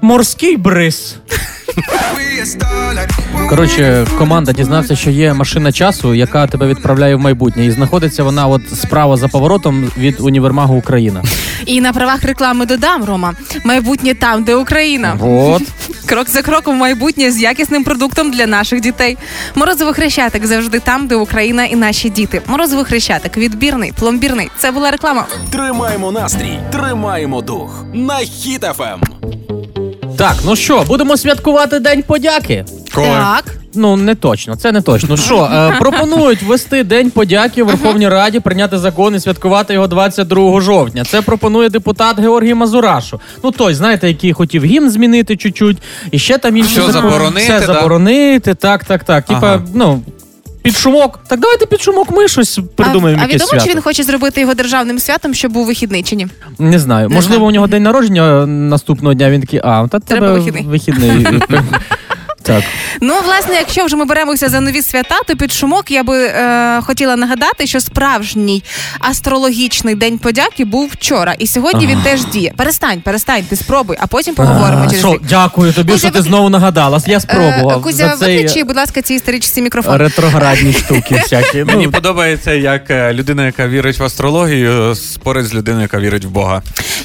[0.01, 1.15] морський бриз.
[3.49, 8.47] Коротше, команда дізнався, що є машина часу, яка тебе відправляє в майбутнє, і знаходиться вона
[8.47, 11.23] от справа за поворотом від універмагу Україна.
[11.65, 13.33] І на правах реклами додам, Рома.
[13.63, 15.17] Майбутнє там, де Україна.
[15.21, 15.63] От
[16.07, 19.17] Крок за кроком в майбутнє з якісним продуктом для наших дітей.
[19.55, 22.41] Морозовий хрещатик завжди там, де Україна і наші діти.
[22.45, 24.49] Морозовий хрещатик відбірний, пломбірний.
[24.57, 25.25] Це була реклама.
[25.51, 27.85] Тримаємо настрій, тримаємо дух.
[27.93, 28.25] На ем.
[28.25, 29.01] Хіт FM.
[30.17, 32.65] так, ну що, будемо святкувати День подяки.
[32.93, 33.07] Коли?
[33.07, 33.45] Так.
[33.77, 35.17] Ну не точно, це не точно.
[35.17, 40.61] Що е, пропонують ввести День подяки в Верховній Раді, прийняти закон і святкувати його 22
[40.61, 41.05] жовтня.
[41.05, 43.19] Це пропонує депутат Георгій Мазурашу.
[43.43, 45.77] Ну той, знаєте, який хотів гімн змінити чуть-чуть,
[46.11, 47.73] і ще там інші Що закон- заборонити, все да?
[47.73, 48.53] заборонити.
[48.55, 49.25] Так, так, так.
[49.25, 49.61] Типа, Ага.
[49.73, 50.01] ну.
[50.61, 51.19] Під шумок.
[51.27, 53.21] Так давайте під шумок ми щось придумаємо.
[53.21, 56.15] а, а якесь відомо, чи він хоче зробити його державним святом, щоб був вихідний чи
[56.15, 56.27] ні?
[56.59, 57.09] Не знаю.
[57.09, 57.47] Не Можливо, знаю.
[57.49, 59.29] у нього день народження наступного дня.
[59.29, 60.63] Він такий, а та Треба тебе вихідний.
[60.63, 61.09] вихідний.
[62.47, 62.63] Так.
[63.01, 66.81] Ну, власне, якщо вже ми беремося за нові свята, то під шумок я би е,
[66.81, 68.63] хотіла нагадати, що справжній
[68.99, 72.53] астрологічний день подяки був вчора, і сьогодні він теж діє.
[72.57, 75.21] Перестань, перестань, ти спробуй, а потім поговоримо А, через що, рік.
[75.29, 77.01] дякую тобі, Кузя, що ти знову нагадала.
[77.07, 77.79] Я спробував.
[77.79, 79.95] Е, Кузя, за цей виключи, будь ласка, ці історичні мікрофон.
[79.97, 81.63] ретроградні штуки всякі.
[81.63, 86.25] Мені Ну, подобається, як е, людина, яка вірить в астрологію, спорить з людиною, яка вірить
[86.25, 86.61] в Бога.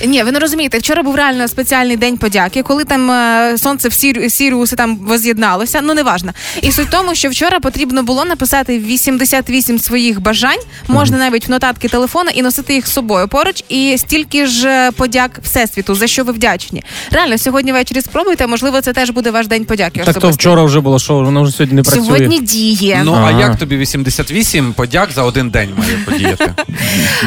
[0.06, 0.78] Ні, ви не розумієте.
[0.78, 4.98] Вчора був реально спеціальний день подяки, коли там е, сонце в Сірі- Сіріуси там
[5.32, 5.80] воз'єдналося.
[5.82, 6.32] Ну неважно.
[6.62, 11.50] І суть в тому, що вчора потрібно було написати 88 своїх бажань, можна навіть в
[11.50, 13.64] нотатки телефона і носити їх з собою поруч.
[13.68, 16.82] І стільки ж е, подяк всесвіту, за що ви вдячні.
[17.10, 18.46] Реально, сьогодні ввечері спробуйте.
[18.46, 20.00] Можливо, це теж буде ваш день подяки.
[20.04, 22.04] так то вчора вже було, що воно вже сьогодні не працює.
[22.04, 23.02] Сьогодні діє.
[23.04, 23.40] Ну а Ага.
[23.40, 26.54] як тобі 88 подяк за один день має подіяти?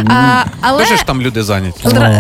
[0.08, 1.80] А, але Дуже ж там люди зайняті.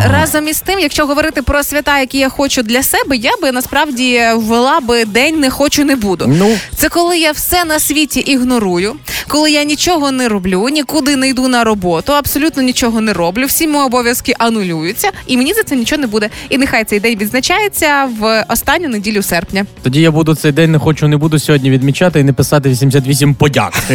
[0.10, 4.22] Разом із тим, якщо говорити про свята, які я хочу для себе, я би насправді
[4.36, 6.26] ввела би день не хочу, не буду.
[6.28, 6.58] Ну.
[6.76, 8.96] Це коли я все на світі ігнорую,
[9.28, 13.68] коли я нічого не роблю, нікуди не йду на роботу, абсолютно нічого не роблю, всі
[13.68, 16.30] мої обов'язки анулюються, і мені за це нічого не буде.
[16.50, 19.66] І нехай цей день відзначається в останню неділю серпня.
[19.84, 23.34] Тоді я буду цей день не хочу, не буду сьогодні відмічати і не писати 88
[23.34, 23.74] подяк.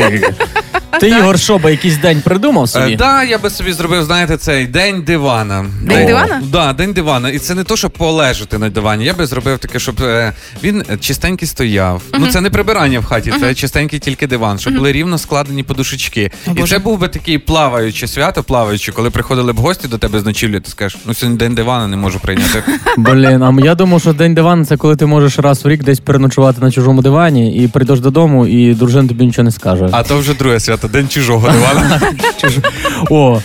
[0.90, 2.92] Ти, ти Ігор Шоба, якийсь день придумав собі?
[2.92, 5.66] Е, да, я би собі зробив, знаєте, цей день дивана.
[5.82, 6.42] День О, дивана?
[6.44, 7.30] Да, день дивана.
[7.30, 9.04] І це не то, щоб полежати на дивані.
[9.04, 12.02] Я би зробив таке, щоб е, він чистенький стояв.
[12.18, 16.30] Ну це не прибирання в хаті, це чистенький тільки диван, щоб були рівно складені подушечки.
[16.56, 20.24] І це був би такий плаваюче свято, плаваюче, коли приходили б гості до тебе з
[20.24, 22.62] ночівлі, ти скажеш, ну сьогодні день дивана не можу прийняти.
[22.96, 26.00] Блін, а я думав, що день дивану це коли ти можеш раз в рік десь
[26.00, 29.88] переночувати на чужому дивані і прийдеш додому, і дружина тобі нічого не скаже.
[29.92, 32.00] А то вже друге свято, день чужого дивана.
[32.42, 32.64] Чуж-
[33.10, 33.40] О,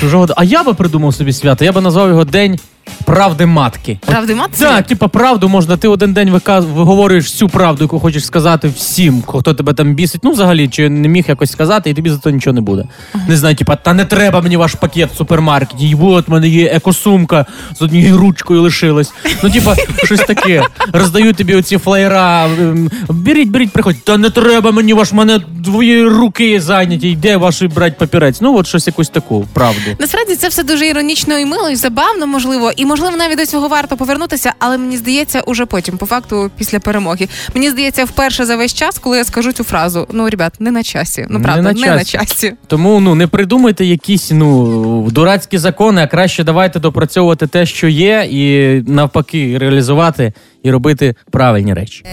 [0.00, 0.26] чужого.
[0.36, 2.58] А я би придумав собі свято, я би назвав його День
[3.06, 3.98] правди матки.
[4.06, 4.52] Правди мати?
[4.58, 6.64] Так, типа правду можна, ти один день виказ...
[6.64, 10.20] виговорюєш всю правду, яку хочеш сказати всім, хто тебе там бісить.
[10.24, 12.84] Ну, взагалі, чи не міг якось сказати, і тобі за це нічого не буде.
[13.28, 15.90] Не знаю, типа, та не треба мені ваш пакет в супермаркеті.
[15.90, 19.12] І от в мене є екосумка з однією ручкою лишилась.
[19.42, 20.62] Ну, типа, щось таке.
[20.92, 22.46] Роздають тобі оці флеєра.
[22.46, 24.04] ем, Беріть, беріть, приходь.
[24.04, 27.10] Та не треба мені ваш мене двої руки зайняті.
[27.10, 28.40] Йде ваш брать папірець.
[28.40, 29.80] Ну, от щось якусь таку правду.
[29.98, 33.68] Насправді це все дуже іронічно і мило, і забавно, можливо, і можливо навіть до цього
[33.68, 37.28] варто повернутися, але мені здається, уже потім, по факту, після перемоги.
[37.54, 40.82] Мені здається, вперше за весь час, коли я скажу цю фразу: ну, ребят, не на
[40.82, 41.26] часі.
[41.30, 42.18] Ну Не правда, на не на часі.
[42.28, 42.52] часі.
[42.66, 48.28] Тому ну не придумайте якісь ну дурацькі закони, а краще давайте допрацьовувати те, що є,
[48.30, 52.04] і навпаки реалізувати і робити правильні речі.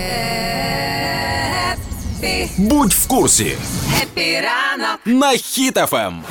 [2.57, 3.57] Будь в курсі.
[5.05, 5.38] На
[5.93, 6.23] Ем.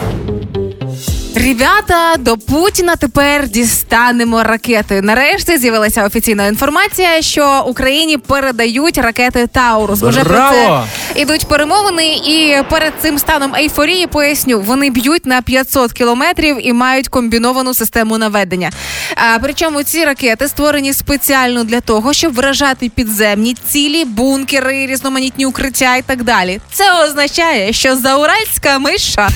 [1.34, 5.02] Ребята, до Путіна тепер дістанемо ракети.
[5.02, 10.02] Нарешті з'явилася офіційна інформація, що Україні передають ракети Таурус.
[10.02, 10.82] Уже про це
[11.20, 17.08] ідуть перемовини, і перед цим станом ейфорії поясню, вони б'ють на 500 кілометрів і мають
[17.08, 18.70] комбіновану систему наведення.
[19.16, 25.96] А причому ці ракети створені спеціально для того, щоб вражати підземні цілі, бункери, різноманітні укриття
[25.96, 26.60] і так далі.
[26.72, 29.28] Це означає, що зауральська миша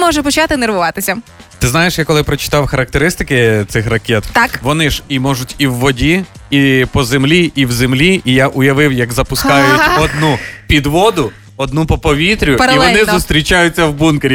[0.00, 1.16] може почати нервуватися.
[1.64, 4.60] Ти знаєш, я коли прочитав характеристики цих ракет, Так.
[4.62, 8.22] вони ж і можуть і в воді, і по землі, і в землі.
[8.24, 11.32] І я уявив, як запускають одну під воду.
[11.56, 14.34] Одну по повітрю, і вони зустрічаються в бункері.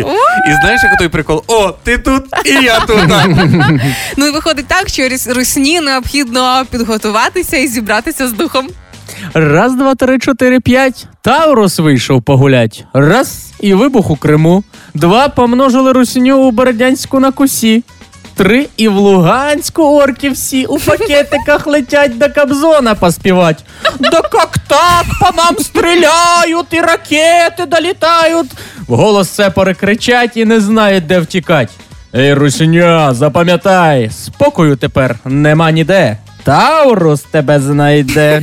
[0.50, 1.44] І знаєш, як той прикол?
[1.48, 3.00] О, ти тут, і я тут.
[4.18, 8.70] Ну і виходить так, що русні необхідно підготуватися і зібратися з духом.
[9.34, 11.08] Раз, два, три, чотири, п'ять.
[11.22, 12.86] Таурус вийшов погулять.
[12.94, 14.64] Раз і вибух у Криму.
[14.94, 17.84] Два помножили русню у Бородянську на кусі.
[18.36, 23.64] Три і в Луганську орки всі у пакетиках летять до Кобзона поспівать.
[24.00, 25.06] Да как так?
[25.22, 28.52] По нам стріляють і ракети долітають.
[28.88, 31.70] Вголос це перекричать і не знають, де втікать.
[32.16, 36.18] Ей, русня, запам'ятай, спокою тепер нема ніде.
[36.43, 38.41] Таурус тебе знайде.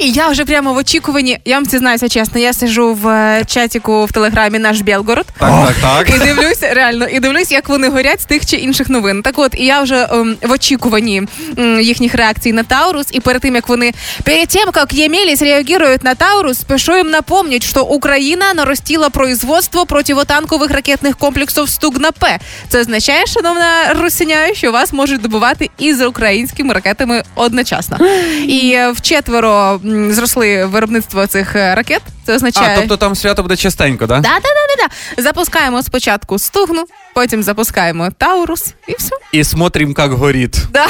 [0.00, 1.38] І я вже прямо в очікуванні.
[1.44, 2.40] Я вам зізнаюся чесно.
[2.40, 5.26] Я сиджу в е, чатіку в телеграмі наш Білгород.
[5.38, 9.22] Так, так, І дивлюсь, реально, і дивлюсь, як вони горять з тих чи інших новин.
[9.22, 11.22] Так от, і я вже ем, в очікуванні
[11.58, 13.06] м, їхніх реакцій на Таурус.
[13.12, 13.92] І перед тим, як вони
[14.24, 20.70] перед тим, як Ємеліс реагують на Таурус, спешу їм напомнить, що Україна наростила производство противотанкових
[20.70, 22.38] ракетних комплексів Стугна-П.
[22.68, 27.01] Це означає, шановна русиня, що вас можуть добувати і з українськими ракетами
[27.34, 27.98] одночасно.
[28.46, 32.02] І е, вчетверо м, зросли виробництво цих е, ракет.
[32.26, 32.76] Це означає.
[32.76, 34.20] А, тобто там свято буде частенько, так?
[34.22, 35.22] Да, да, да, да, да.
[35.22, 36.84] Запускаємо спочатку стугну,
[37.14, 39.16] потім запускаємо Таурус і все.
[39.32, 40.56] І смотрим, як горить.
[40.72, 40.86] Да.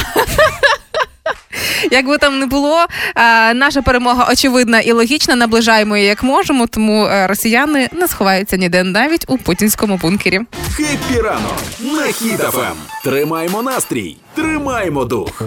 [1.91, 5.37] Як би там не було, е, наша перемога очевидна і логічна.
[5.37, 10.41] Наближаємо її як можемо, тому е, росіяни не сховаються ніде навіть у путінському бункері.
[10.77, 12.73] Хеппі ранок на Хіт FM.
[13.05, 15.43] Тримаємо настрій, тримаємо дух.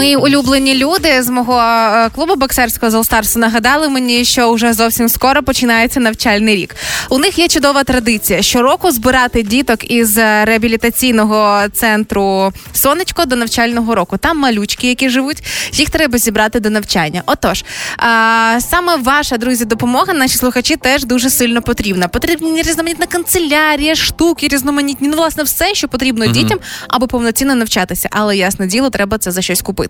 [0.00, 4.52] Мої улюблені люди з мого е, клубу боксерського з All Stars у нагадали мені, що
[4.52, 6.76] вже зовсім скоро починається навчальний рік.
[7.10, 13.94] У них є чудова традиція щороку збирати діток із е, реабілітаційного центру Сонечко до навчального
[13.94, 14.16] року.
[14.16, 15.42] Там малючки, які живуть,
[15.72, 17.22] їх треба зібрати до навчання.
[17.26, 17.64] Отож,
[17.96, 22.08] а, саме ваша друзі, допомога наші слухачі теж дуже сильно потрібна.
[22.08, 25.08] Потрібні різноманітна канцелярія, штуки, різноманітні.
[25.08, 28.08] Ну, власне, все, що потрібно дітям, аби повноцінно навчатися.
[28.12, 29.89] Але ясне діло, треба це за щось купити.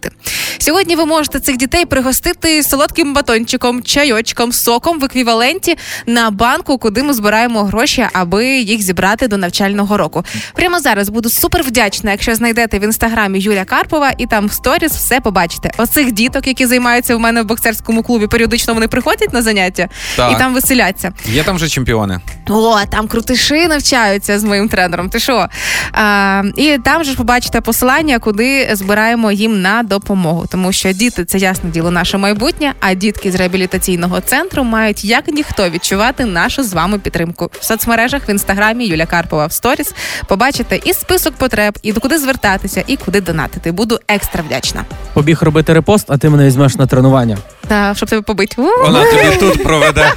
[0.59, 5.77] Сьогодні ви можете цих дітей пригостити солодким батончиком, чайочком, соком в еквіваленті
[6.07, 10.25] на банку, куди ми збираємо гроші, аби їх зібрати до навчального року.
[10.55, 14.93] Прямо зараз буду супер вдячна, якщо знайдете в інстаграмі Юля Карпова і там в сторіс
[14.93, 15.71] все побачите.
[15.79, 20.33] Оцих діток, які займаються в мене в боксерському клубі, періодично вони приходять на заняття Так.
[20.33, 21.13] і там веселяться.
[21.27, 22.21] Є там вже чемпіони.
[22.49, 25.11] О, там крутиші навчаються з моїм тренером.
[25.11, 25.47] Ти що?
[25.93, 30.47] А, і там же ж побачите посилання, куди збираємо їм на допомогу.
[30.51, 32.72] Тому що діти це ясне діло, наше майбутнє.
[32.81, 38.28] А дітки з реабілітаційного центру мають як ніхто відчувати нашу з вами підтримку в соцмережах
[38.28, 39.95] в інстаграмі Юля Карпова в сторіс.
[40.26, 43.72] Побачите і список потреб, і до куди звертатися, і куди донатити.
[43.72, 44.85] Буду екстра вдячна.
[45.12, 47.39] Побіг робити репост, а ти мене візьмеш на тренування.
[47.68, 48.57] Та щоб тебе побити.
[48.59, 50.12] Вона тобі тут проведе.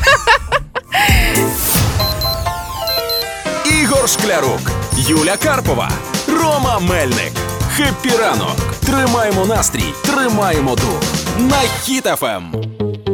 [3.82, 4.62] Ігор Шклярук,
[4.98, 5.90] Юля Карпова,
[6.28, 7.32] Рома Мельник.
[7.76, 8.56] Хеппі ранок.
[8.86, 11.04] Тримаємо настрій, тримаємо дух.
[11.40, 12.73] На Хіт FM.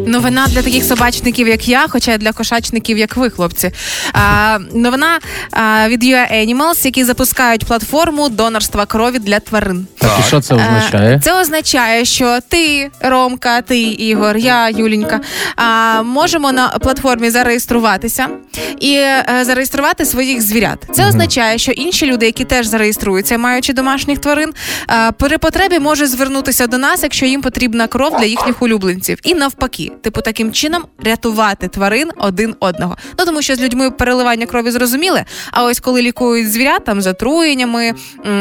[0.10, 3.72] Новина для таких собачників, як я, хоча й для кошачників, як ви, хлопці.
[4.14, 5.20] А, новина
[5.52, 9.88] а, від UAnimals, які запускають платформу донорства крові для тварин.
[9.98, 11.22] Так, і що це Е, означає?
[11.24, 15.20] Це означає, що ти, Ромка, ти, Ігор, я, Юлінька,
[15.56, 18.28] а, можемо на платформі зареєструватися
[18.80, 20.80] і е, зареєструвати своїх звірят.
[20.94, 24.54] Це означає, що інші люди, які теж зареєструються, маючи домашніх тварин,
[25.18, 29.18] при потребі можуть звернутися до нас, якщо їм потрібна кров для їхніх улюбленців.
[29.24, 32.98] І навпаки, типу, таким чином рятувати тварин один одного.
[33.20, 35.24] Ну тому що з людьми переливання крові зрозуміли.
[35.52, 37.94] А ось коли лікують звірят там з отруєннями,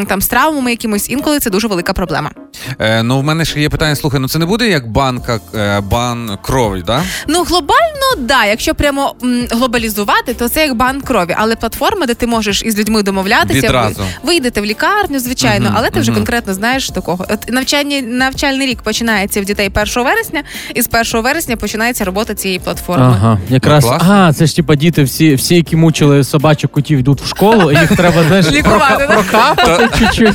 [0.08, 2.30] там з травмами якимось, інколи це дуже велика проблема.
[2.78, 3.96] Е, ну, в мене ще є питання.
[3.96, 7.02] Слухай, ну це не буде як банка, е, бан крові, да?
[7.26, 11.34] Ну глобально, да, якщо прямо м, глобалізувати, то це як банк крові.
[11.38, 14.02] Але платформа, де ти можеш із людьми домовлятися, Відразу.
[14.22, 17.26] ви, йдете в лікарню, звичайно, Мгм, але ти вже конкретно знаєш такого.
[17.30, 20.42] От навчання навчальний рік починається в дітей 1 вересня,
[20.74, 23.04] і з 1 вересня починається робота цієї платформи.
[23.06, 24.08] Ага, якраз Ну, класно.
[24.12, 27.78] ага, це ж типа діти, всі, всі, які мучили собачок, котів, йдуть в школу, і
[27.80, 29.14] їх треба знаєш, Лікувати, да?
[29.14, 30.34] прокапати чуть-чуть.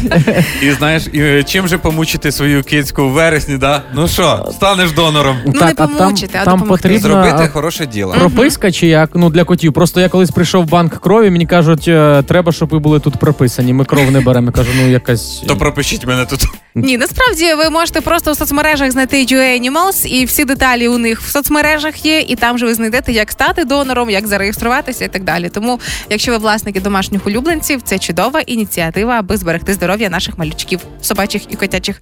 [0.61, 3.81] І знаєш, і, е, чим же помучити свою кицьку в вересні, да?
[3.95, 5.37] Ну що, станеш донором.
[5.45, 6.83] Ну, не помучити, а там допомогти.
[6.89, 8.13] потрібно Зробити хороше діло.
[8.19, 9.09] прописка чи як?
[9.15, 9.73] Ну для котів.
[9.73, 13.17] Просто я колись прийшов в банк крові, мені кажуть, е, треба, щоб ви були тут
[13.17, 13.73] прописані.
[13.73, 14.45] Ми кров не беремо.
[14.47, 15.43] Я кажу, ну якась.
[15.47, 16.45] То пропишіть мене тут.
[16.75, 21.21] Ні, насправді ви можете просто в соцмережах знайти UA Animals, і всі деталі у них
[21.21, 25.23] в соцмережах є, і там же ви знайдете, як стати донором, як зареєструватися і так
[25.23, 25.49] далі.
[25.49, 25.79] Тому,
[26.09, 31.55] якщо ви власники домашніх улюбленців, це чудова ініціатива, аби зберегти здоров'я наших малючків, собачих і
[31.55, 32.01] котячих.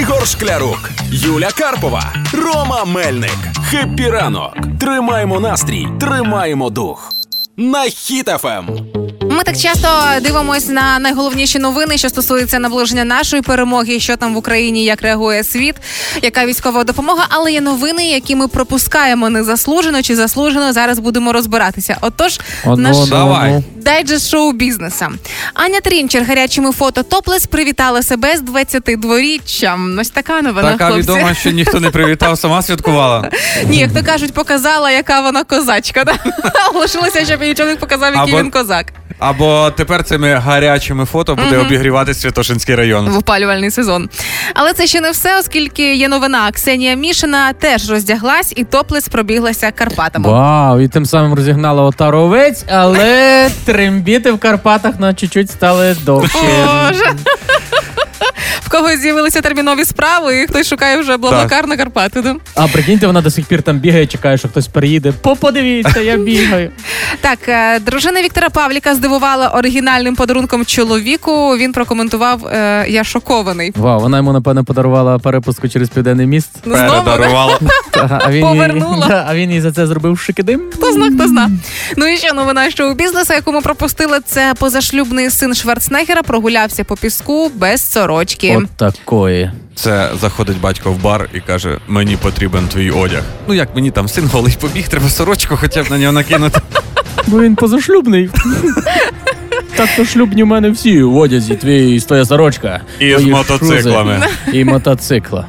[0.00, 3.38] Ігор Шклярук, Юля Карпова, Рома Мельник.
[3.70, 4.56] Хеппі ранок.
[4.80, 7.10] Тримаємо настрій, тримаємо дух.
[7.56, 8.68] На Хіт FM.
[9.32, 9.88] Ми так часто
[10.22, 15.44] дивимося на найголовніші новини, що стосуються наближення нашої перемоги, що там в Україні, як реагує
[15.44, 15.74] світ,
[16.22, 17.26] яка військова допомога.
[17.28, 20.72] Але є новини, які ми пропускаємо незаслужено чи заслужено.
[20.72, 21.96] Зараз будемо розбиратися.
[22.00, 23.62] Отож, Одно, наш Давай.
[23.76, 25.08] дайджест шоу бізнеса.
[25.54, 30.00] Аня Трінчер гарячими фото топлес привітала себе з 22-річчям.
[30.00, 30.72] Ось така новина.
[30.72, 31.02] Така хлопці.
[31.02, 33.30] відома, що ніхто не привітав, сама святкувала.
[33.66, 36.04] Ні, як то кажуть, показала, яка вона козачка.
[36.74, 38.86] Лишилося, щоб їй чоловік показав, який він козак.
[39.22, 43.08] Або тепер цими гарячими фото буде обігрівати Святошинський район.
[43.08, 44.08] в опалювальний сезон.
[44.54, 46.50] Але це ще не все, оскільки є новина.
[46.52, 50.30] Ксенія Мішина теж роздяглась і топлес пробіглася Карпатами.
[50.30, 56.38] Вау, і тим самим розігнала отаровець, але трембіти в Карпатах на чуть-чуть стали довші.
[58.72, 62.22] Когось з'явилися термінові справи, і хтось шукає вже блаблакар на Карпати.
[62.22, 62.36] Да?
[62.54, 65.12] А прикиньте, вона до сих пір там бігає, чекає, що хтось приїде.
[65.12, 66.70] По подивіться, я бігаю.
[67.20, 71.56] Так, е, дружина Віктора Павліка здивувала оригінальним подарунком чоловіку.
[71.56, 73.72] Він прокоментував: е, я шокований.
[73.76, 76.50] Вау, вона йому напевно подарувала перепустку через південний міст.
[76.64, 76.74] Ну?
[76.74, 77.58] Передарувала.
[78.24, 79.06] А він Повернула.
[79.08, 80.62] Да, а він їй за це зробив шикидим.
[80.74, 81.50] Хто зна, хто зна.
[81.96, 86.96] Ну і ще новина шоу бізнесу, яку ми пропустили, це позашлюбний син Шварценеггера прогулявся по
[86.96, 88.61] піску без сорочки.
[88.76, 89.50] Такої.
[89.74, 93.22] Це заходить батько в бар і каже: мені потрібен твій одяг.
[93.48, 96.60] Ну як мені там син голий побіг, треба сорочку хоча б на нього накинути.
[97.26, 98.30] Бо він позашлюбний.
[99.76, 102.80] Так то шлюбні в мене всі в одязі, твій твоя сорочка.
[103.00, 104.20] І з мотоциклами.
[104.52, 105.46] І мотоцикла.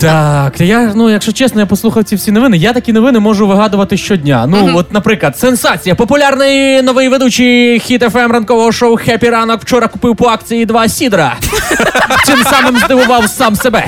[0.00, 2.56] Так, я, ну, якщо чесно, я послухав ці всі новини.
[2.56, 4.46] Я такі новини можу вигадувати щодня.
[4.46, 5.94] Ну, от, наприклад, сенсація.
[5.94, 11.36] Популярний новий ведучий хіт FM ранкового шоу Хепі ранок вчора купив по акції два сідра.
[12.26, 13.86] Тим самим здивував сам себе.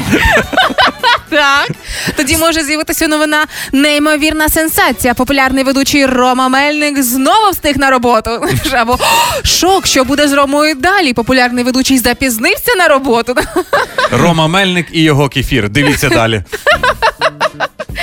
[1.30, 1.70] Так.
[2.16, 5.14] Тоді може з'явитися новина неймовірна сенсація.
[5.14, 8.30] Популярний ведучий Рома Мельник знову встиг на роботу.
[8.72, 8.98] Або
[9.44, 11.12] шок, що буде з Ромою далі.
[11.12, 13.34] Популярний ведучий запізнився на роботу.
[14.10, 15.68] Рома Мельник і його кефір.
[15.68, 16.42] Дивіться далі.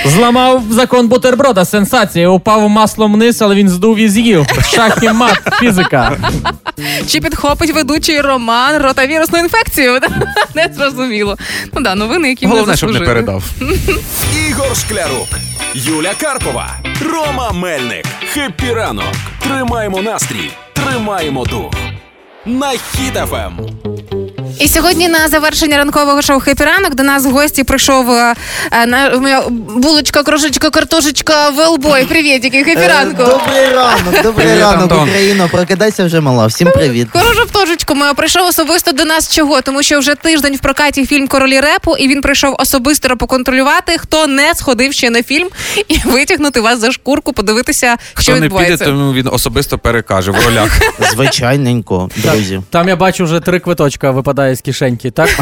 [0.04, 1.64] Зламав закон бутерброда.
[1.64, 2.28] Сенсація.
[2.28, 4.46] Упав маслом вниз, але він здув і з'їв.
[4.74, 6.16] Шах і мат, фізика.
[7.08, 10.00] Чи підхопить ведучий Роман ротавірусну інфекцію?
[10.54, 11.36] Не зрозуміло.
[11.74, 13.44] Ну да, новини, які ми Головне, щоб не передав.
[14.48, 15.28] Ігор Шклярук,
[15.74, 16.76] Юля Карпова,
[17.12, 18.06] Рома Мельник.
[18.32, 19.12] Хеппі ранок.
[19.42, 21.70] Тримаємо настрій, тримаємо дух.
[22.46, 22.78] На Ем.
[22.96, 23.52] Хіт FM.
[24.60, 28.34] І сьогодні на завершення ранкового шоу «Хеппі ранок» до нас в гості прийшов е,
[28.86, 32.04] на моя булочка, крошечка, картошечка, Wellboy.
[32.04, 33.22] Привітики, «Хеппі ранку.
[33.22, 35.08] Е, Добрий ранок, добрий Привіт, ранок, Антон.
[35.08, 35.48] Україно.
[35.48, 36.46] Прокидайся вже мала.
[36.46, 37.08] Всім привіт.
[37.12, 39.60] Хорошу птожечку моя прийшов особисто до нас чого?
[39.60, 44.26] Тому що вже тиждень в прокаті фільм Королі репу, і він прийшов особисто поконтролювати, хто
[44.26, 45.48] не сходив ще на фільм,
[45.88, 48.84] і витягнути вас за шкурку, подивитися, що Хто не піде, відбувається.
[48.84, 50.78] тому він особисто перекаже в ролях.
[51.12, 52.60] Звичайненько, друзі.
[52.70, 55.28] Там я бачу вже три квиточка випадає з кишеньки, так?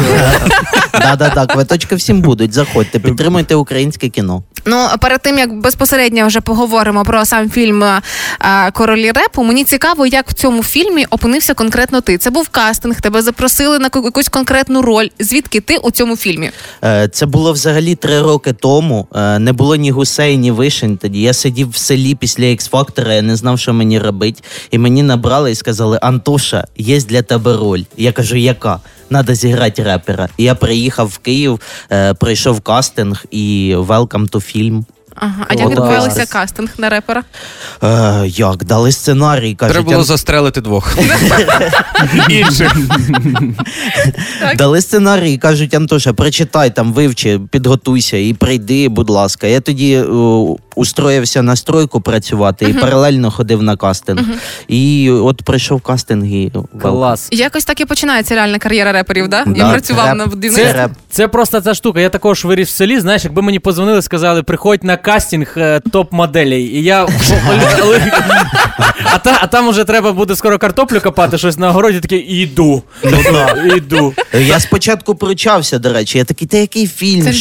[0.93, 2.53] Да-да-да, квиточки всім будуть.
[2.53, 4.43] Заходьте, підтримуйте українське кіно.
[4.65, 8.01] Ну перед тим як безпосередньо вже поговоримо про сам фільм е,
[8.73, 9.43] Королі репу.
[9.43, 12.17] Мені цікаво, як в цьому фільмі опинився конкретно ти.
[12.17, 15.07] Це був кастинг, тебе запросили на якусь конкретну роль.
[15.19, 16.51] Звідки ти у цьому фільмі?
[16.83, 19.07] Е, Це було взагалі три роки тому.
[19.15, 20.97] Е, Не було ні гусей, ні вишень.
[20.97, 24.41] Тоді я сидів в селі після X-Factor, я не знав, що мені робити.
[24.71, 27.81] І мені набрали і сказали: Антоша, є для тебе роль.
[27.97, 28.79] Я кажу, яка?
[29.09, 30.29] Надо зіграти репера.
[30.37, 31.59] І я приїхав в Київ,
[31.91, 34.83] е, пройшов кастинг і welcome to film.
[35.15, 35.71] Ага, а як Клас.
[35.71, 37.23] відбувався кастинг на репера?
[37.83, 38.63] Е, як?
[38.65, 39.73] Дали сценарій, кажуть.
[39.73, 40.97] Треба було «Ан- застрелити двох.
[42.29, 42.75] Інших.
[44.57, 49.47] Дали сценарій, кажуть, Антоша, прочитай там, вивчи, підготуйся і прийди, будь ласка.
[49.47, 50.05] Я тоді е,
[50.79, 54.21] устроївся на стройку працювати і паралельно ходив на кастинг.
[54.67, 56.51] І от прийшов кастинг і
[56.81, 57.27] Клас.
[57.31, 59.37] Якось так і починається реальна кар'єра реперів, да?
[59.37, 60.17] Я Да, працював реп.
[60.17, 60.71] на Це будівництві.
[60.77, 60.91] реп.
[61.11, 61.99] Це просто ця штука.
[61.99, 62.99] Я також виріс в селі.
[62.99, 66.61] Знаєш, якби мені позвонили, сказали, приходь на кастинг е, топ-моделей.
[66.63, 67.07] І я.
[69.13, 72.83] А, та, а там уже треба буде скоро картоплю копати, щось на огороді, такий іду.
[73.77, 74.13] Іду.
[74.33, 76.17] Я спочатку пручався, до речі.
[76.17, 77.33] Я такий, та який фільм?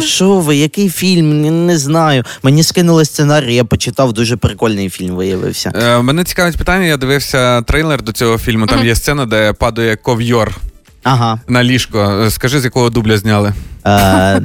[0.00, 1.42] Що, ви, який фільм?
[1.42, 2.24] Не, не знаю.
[2.42, 5.72] Мені скинули сценарій, я почитав, дуже прикольний фільм виявився.
[5.74, 6.84] Е, Мене цікавить питання.
[6.84, 8.66] Я дивився трейлер до цього фільму.
[8.66, 10.56] Там є сцена, де падає ковйор
[11.02, 11.40] Ага.
[11.48, 11.98] на ліжко.
[12.00, 13.52] Е, Скажи, з якого дубля зняли?
[13.86, 14.40] Е,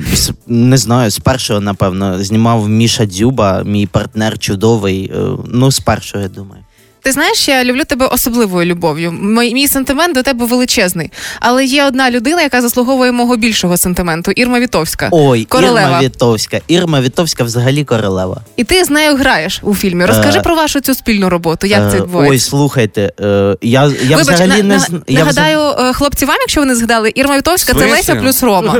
[0.47, 5.11] не знаю, з першого, напевно, знімав Міша Дзюба, мій партнер чудовий.
[5.15, 5.17] Е,
[5.47, 6.61] ну, з першого, я думаю.
[7.03, 9.11] Ти знаєш, я люблю тебе особливою любов'ю.
[9.11, 11.11] Мій, мій сентимент до тебе величезний.
[11.39, 15.07] Але є одна людина, яка заслуговує мого більшого сентименту Ірма Вітовська.
[15.11, 15.81] Ой, Королева.
[15.87, 16.59] Ірма Вітовська.
[16.67, 18.41] Ірма Вітовська взагалі королева.
[18.55, 20.05] І ти з нею граєш у фільмі.
[20.05, 21.67] Розкажи Е, про вашу цю спільну роботу.
[21.67, 22.33] Як це Е, відбувається?
[22.33, 23.87] Ой, слухайте, е, я, я
[24.17, 27.37] Вибач, взагалі на, не на- я нагадаю, е, хлопці, вам, якщо ви не згадали, Ірма
[27.37, 27.93] Вітовська це Смислі?
[27.95, 28.73] Леся плюс Рома.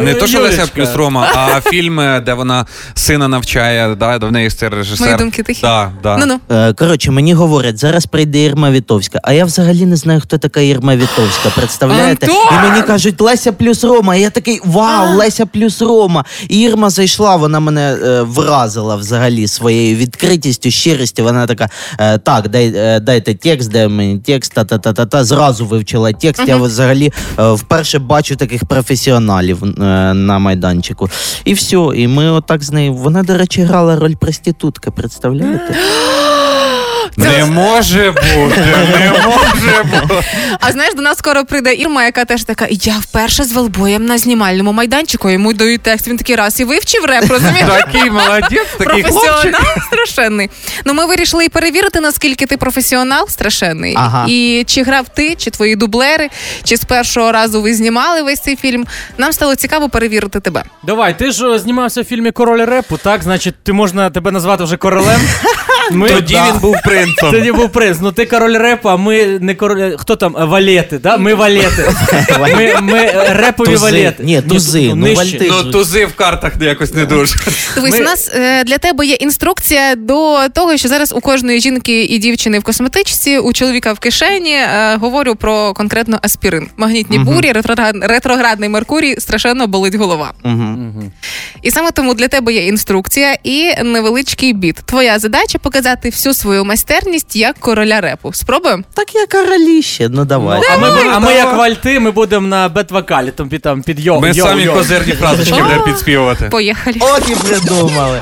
[0.00, 4.50] Не то, що Леся плюс Рома, а фільм, де вона сина навчає, да, до неї
[4.50, 5.06] це режисер.
[5.06, 5.60] Мої думки тихі.
[5.62, 6.16] Да, да.
[6.16, 6.56] Ну ну.
[6.56, 10.60] Е, Коротше, мені говорять, зараз прийде Ірма Вітовська, а я взагалі не знаю, хто така
[10.60, 11.50] Ірма Вітовська.
[11.56, 12.26] Представляєте?
[12.26, 12.58] Антон!
[12.58, 14.16] І мені кажуть, Леся плюс Рома.
[14.16, 16.24] І я такий вау, Леся плюс Рома.
[16.48, 21.24] І Ірма зайшла, вона мене е, вразила взагалі своєю відкритістю, щирістю.
[21.24, 25.24] Вона така: е, так, дай, е, дайте текст, дай мені текст, та-та-та-та-та.
[25.24, 26.42] Зразу вивчила текст.
[26.46, 29.70] Я взагалі е, вперше бачу таких професіоналів е,
[30.14, 31.10] на майданчику.
[31.44, 31.88] І все.
[31.94, 32.94] І ми отак з нею.
[32.94, 35.76] Вона, до речі, грала роль проститутки, представляєте?
[37.18, 38.60] Не може бути,
[38.98, 40.24] не може бути.
[40.60, 44.18] А знаєш, до нас скоро прийде Ірма, яка теж така, я вперше з Велбоєм на
[44.18, 46.08] знімальному майданчику, йому дають текст.
[46.08, 47.68] Він такий раз і вивчив реп, розумієш?
[47.68, 49.02] Такий молодець, такий.
[49.02, 50.50] Професіонал страшенний.
[50.84, 53.94] Ну ми вирішили і перевірити, наскільки ти професіонал страшенний.
[53.96, 54.24] Ага.
[54.28, 56.28] І чи грав ти, чи твої дублери,
[56.64, 58.86] чи з першого разу ви знімали весь цей фільм.
[59.18, 60.62] Нам стало цікаво перевірити тебе.
[60.82, 63.22] Давай, ти ж е, знімався в фільмі Король репу, так?
[63.22, 65.20] Значить, ти можна тебе назвати вже королем.
[65.90, 66.50] Ми- Тоді Да.
[66.52, 67.30] він був принцом.
[67.30, 67.98] Тоді був принц.
[68.00, 69.96] Ну ти король репу, а ми не король.
[69.96, 70.32] Хто там?
[70.38, 71.16] Валети, да?
[71.16, 71.90] Ми валети.
[72.40, 73.84] Ми, ми репові Тузи.
[73.84, 74.22] валети.
[74.24, 75.16] Ні, тузи, ну, нижче.
[75.16, 75.50] вальти.
[75.50, 77.36] Ну, тузи в картах якось не дуже.
[77.74, 81.60] Дивись, Ми- у нас е, для тебе є інструкція до того, що зараз у кожної
[81.60, 84.52] жінки і дівчини в косметичці, у чоловіка в кишені.
[84.54, 86.68] Е, говорю про конкретно аспірин.
[86.76, 90.32] Магнітні бурі, ретроград- ретроградний Меркурій, страшенно болить голова.
[90.44, 91.12] Мгм.
[91.62, 94.76] І саме тому для тебе є інструкція і невеличкий біт.
[94.76, 98.32] Твоя задача показати всю свою майстерність як короля репу.
[98.32, 98.82] Спробуємо?
[98.94, 100.60] Так я короліще, ну давай.
[100.60, 103.82] Ну, а, ми, Давай, а ми як вальти, ми будемо на бет-вокалі, там під, там,
[103.82, 104.20] під йо.
[104.20, 104.74] Ми йо, самі йо.
[104.74, 106.44] козирні фразочки будемо підспівувати.
[106.44, 106.96] Поїхали.
[107.00, 108.20] От і придумали.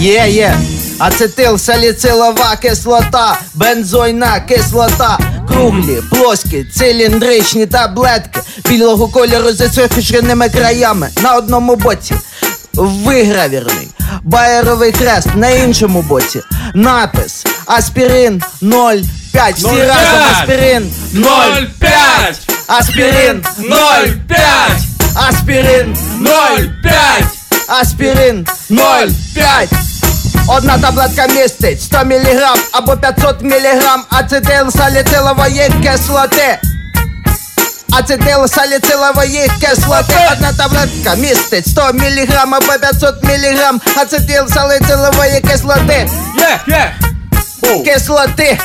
[0.00, 0.56] Є, є.
[0.98, 5.18] Ацетил, саліцилова кислота, бензойна кислота,
[5.48, 12.14] круглі, плоскі, циліндричні таблетки білого кольору з висушеними краями на одному боці.
[12.74, 13.88] Вигравірний
[14.22, 16.40] байеровий хрест на іншому боці.
[16.74, 19.54] Напис Аспірин 0,5.
[19.54, 19.86] Всі 0,5.
[19.88, 21.90] разом аспірин 0,5.
[22.66, 24.40] Аспірин 0,5.
[25.28, 26.92] Аспірин 0,5.
[27.80, 29.68] Аспірин 0,5.
[30.48, 36.58] Одна таблетка містить 100 мг або 500 мг ацетилсаліцилової кислоти.
[37.92, 40.14] Ацетилсаліцилової кислоти.
[40.32, 46.08] Одна таблетка містить 100 мг або 500 мг ацетилсаліцилової кислоти.
[46.38, 46.94] yeah, є.
[47.84, 48.58] Кислоти.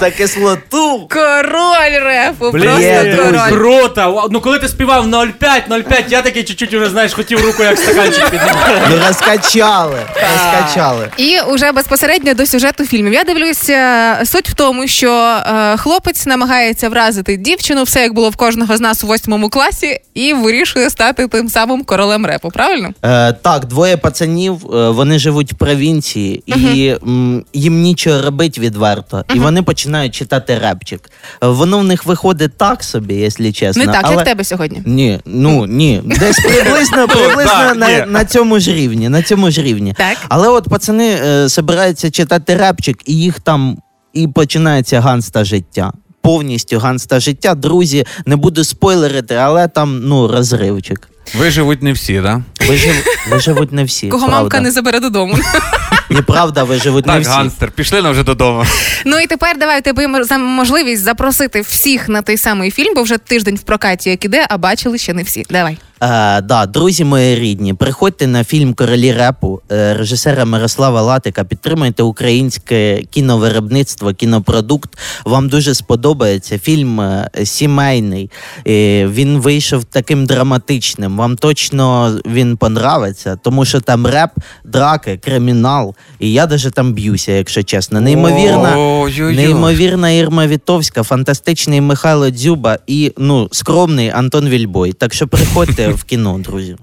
[0.00, 1.08] За кислоту.
[1.10, 3.48] Король репу, Блін, просто король.
[3.50, 4.28] круто.
[4.30, 8.30] Ну коли ти співав 0,5, 0,5, я такий чуть-чуть уже, знаєш, хотів руку як стаканчик
[8.30, 8.82] підняти.
[8.90, 9.98] Ну розкачали.
[10.14, 11.08] Розкачали.
[11.16, 13.12] І уже безпосередньо до сюжету фільмів.
[13.12, 18.36] Я дивлюся, суть в тому, що е, хлопець намагається вразити дівчину, все як було в
[18.36, 22.50] кожного з нас у восьмому класі, і вирішує стати тим самим королем репу.
[22.50, 22.88] Правильно?
[23.04, 26.52] Е, так, двоє пацанів, е, вони живуть в провінції, і
[26.88, 29.24] м, їм нічого робити відверто.
[29.34, 31.10] І вони починають читати репчик.
[31.40, 33.84] Воно в них виходить так собі, якщо чесно.
[33.84, 34.14] Не так, але...
[34.14, 34.82] як в тебе сьогодні.
[34.86, 38.04] Ні, ну ні, десь приблизно, приблизно так, на, ні.
[38.06, 39.08] на цьому ж рівні.
[39.08, 39.94] На цьому ж рівні.
[39.98, 40.16] Так.
[40.28, 43.78] Але от пацани е, збираються читати репчик, і їх там
[44.12, 45.92] і починається ганста життя.
[46.22, 47.54] Повністю ганста життя.
[47.54, 51.08] Друзі, не буду спойлерити, але там ну розривчик.
[51.38, 52.40] Виживуть не всі, так?
[52.68, 52.94] Вижив,
[53.30, 54.08] виживуть не всі.
[54.08, 54.40] Кого правда.
[54.40, 55.34] мамка не забере додому.
[56.10, 57.30] Неправда, виживуть не Так, всі.
[57.30, 58.64] ганстер, пішли нам вже додому.
[59.06, 63.18] Ну і тепер давай тебе за можливість запросити всіх на той самий фільм, бо вже
[63.18, 65.44] тиждень в прокаті як іде, а бачили ще не всі.
[65.50, 65.78] Давай.
[66.02, 71.44] Е, да, друзі мої рідні, приходьте на фільм Королі репу е, режисера Мирослава Латика.
[71.44, 74.98] Підтримайте українське кіновиробництво, кінопродукт.
[75.24, 76.58] Вам дуже сподобається.
[76.58, 78.30] Фільм е, сімейний.
[78.66, 81.16] Е, він вийшов таким драматичним.
[81.16, 84.30] Вам точно він понравиться, тому що там реп,
[84.64, 85.94] драки, кримінал.
[86.18, 88.00] І я даже там б'юся, якщо чесно.
[88.00, 88.74] Неймовірна.
[88.76, 89.36] Ой-ой-ой.
[89.36, 94.92] Неймовірна Ірма Вітовська, фантастичний Михайло Дзюба і ну скромний Антон Wellboy.
[94.92, 96.76] Так що приходьте в кіно, друзі.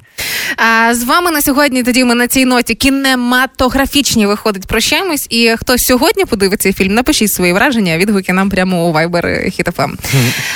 [0.58, 4.68] А з вами на сьогодні тоді ми на цій ноті кінематографічні виходить.
[4.68, 5.28] Прощаємось.
[5.30, 9.92] І хто сьогодні подивиться фільм, напишіть свої враження, відгуки нам прямо у Viber Хіт FM.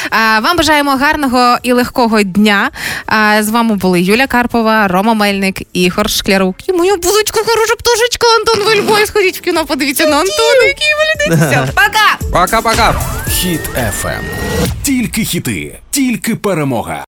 [0.10, 2.72] А вам бажаємо гарного і легкого дня.
[3.06, 6.56] А з вами були Юля Карпова, Рома Мельник, Ігор Шклярук.
[6.70, 9.06] І моя булочка, хороша пташечка, Антон Вельбой.
[9.06, 10.88] Сходіть в кіно, подивіться на Антона, який.
[11.38, 12.18] Все, пока!
[12.32, 13.02] Пока-пока.
[13.30, 14.22] Хіт FM.
[14.84, 17.06] Тільки хіти, тільки перемога.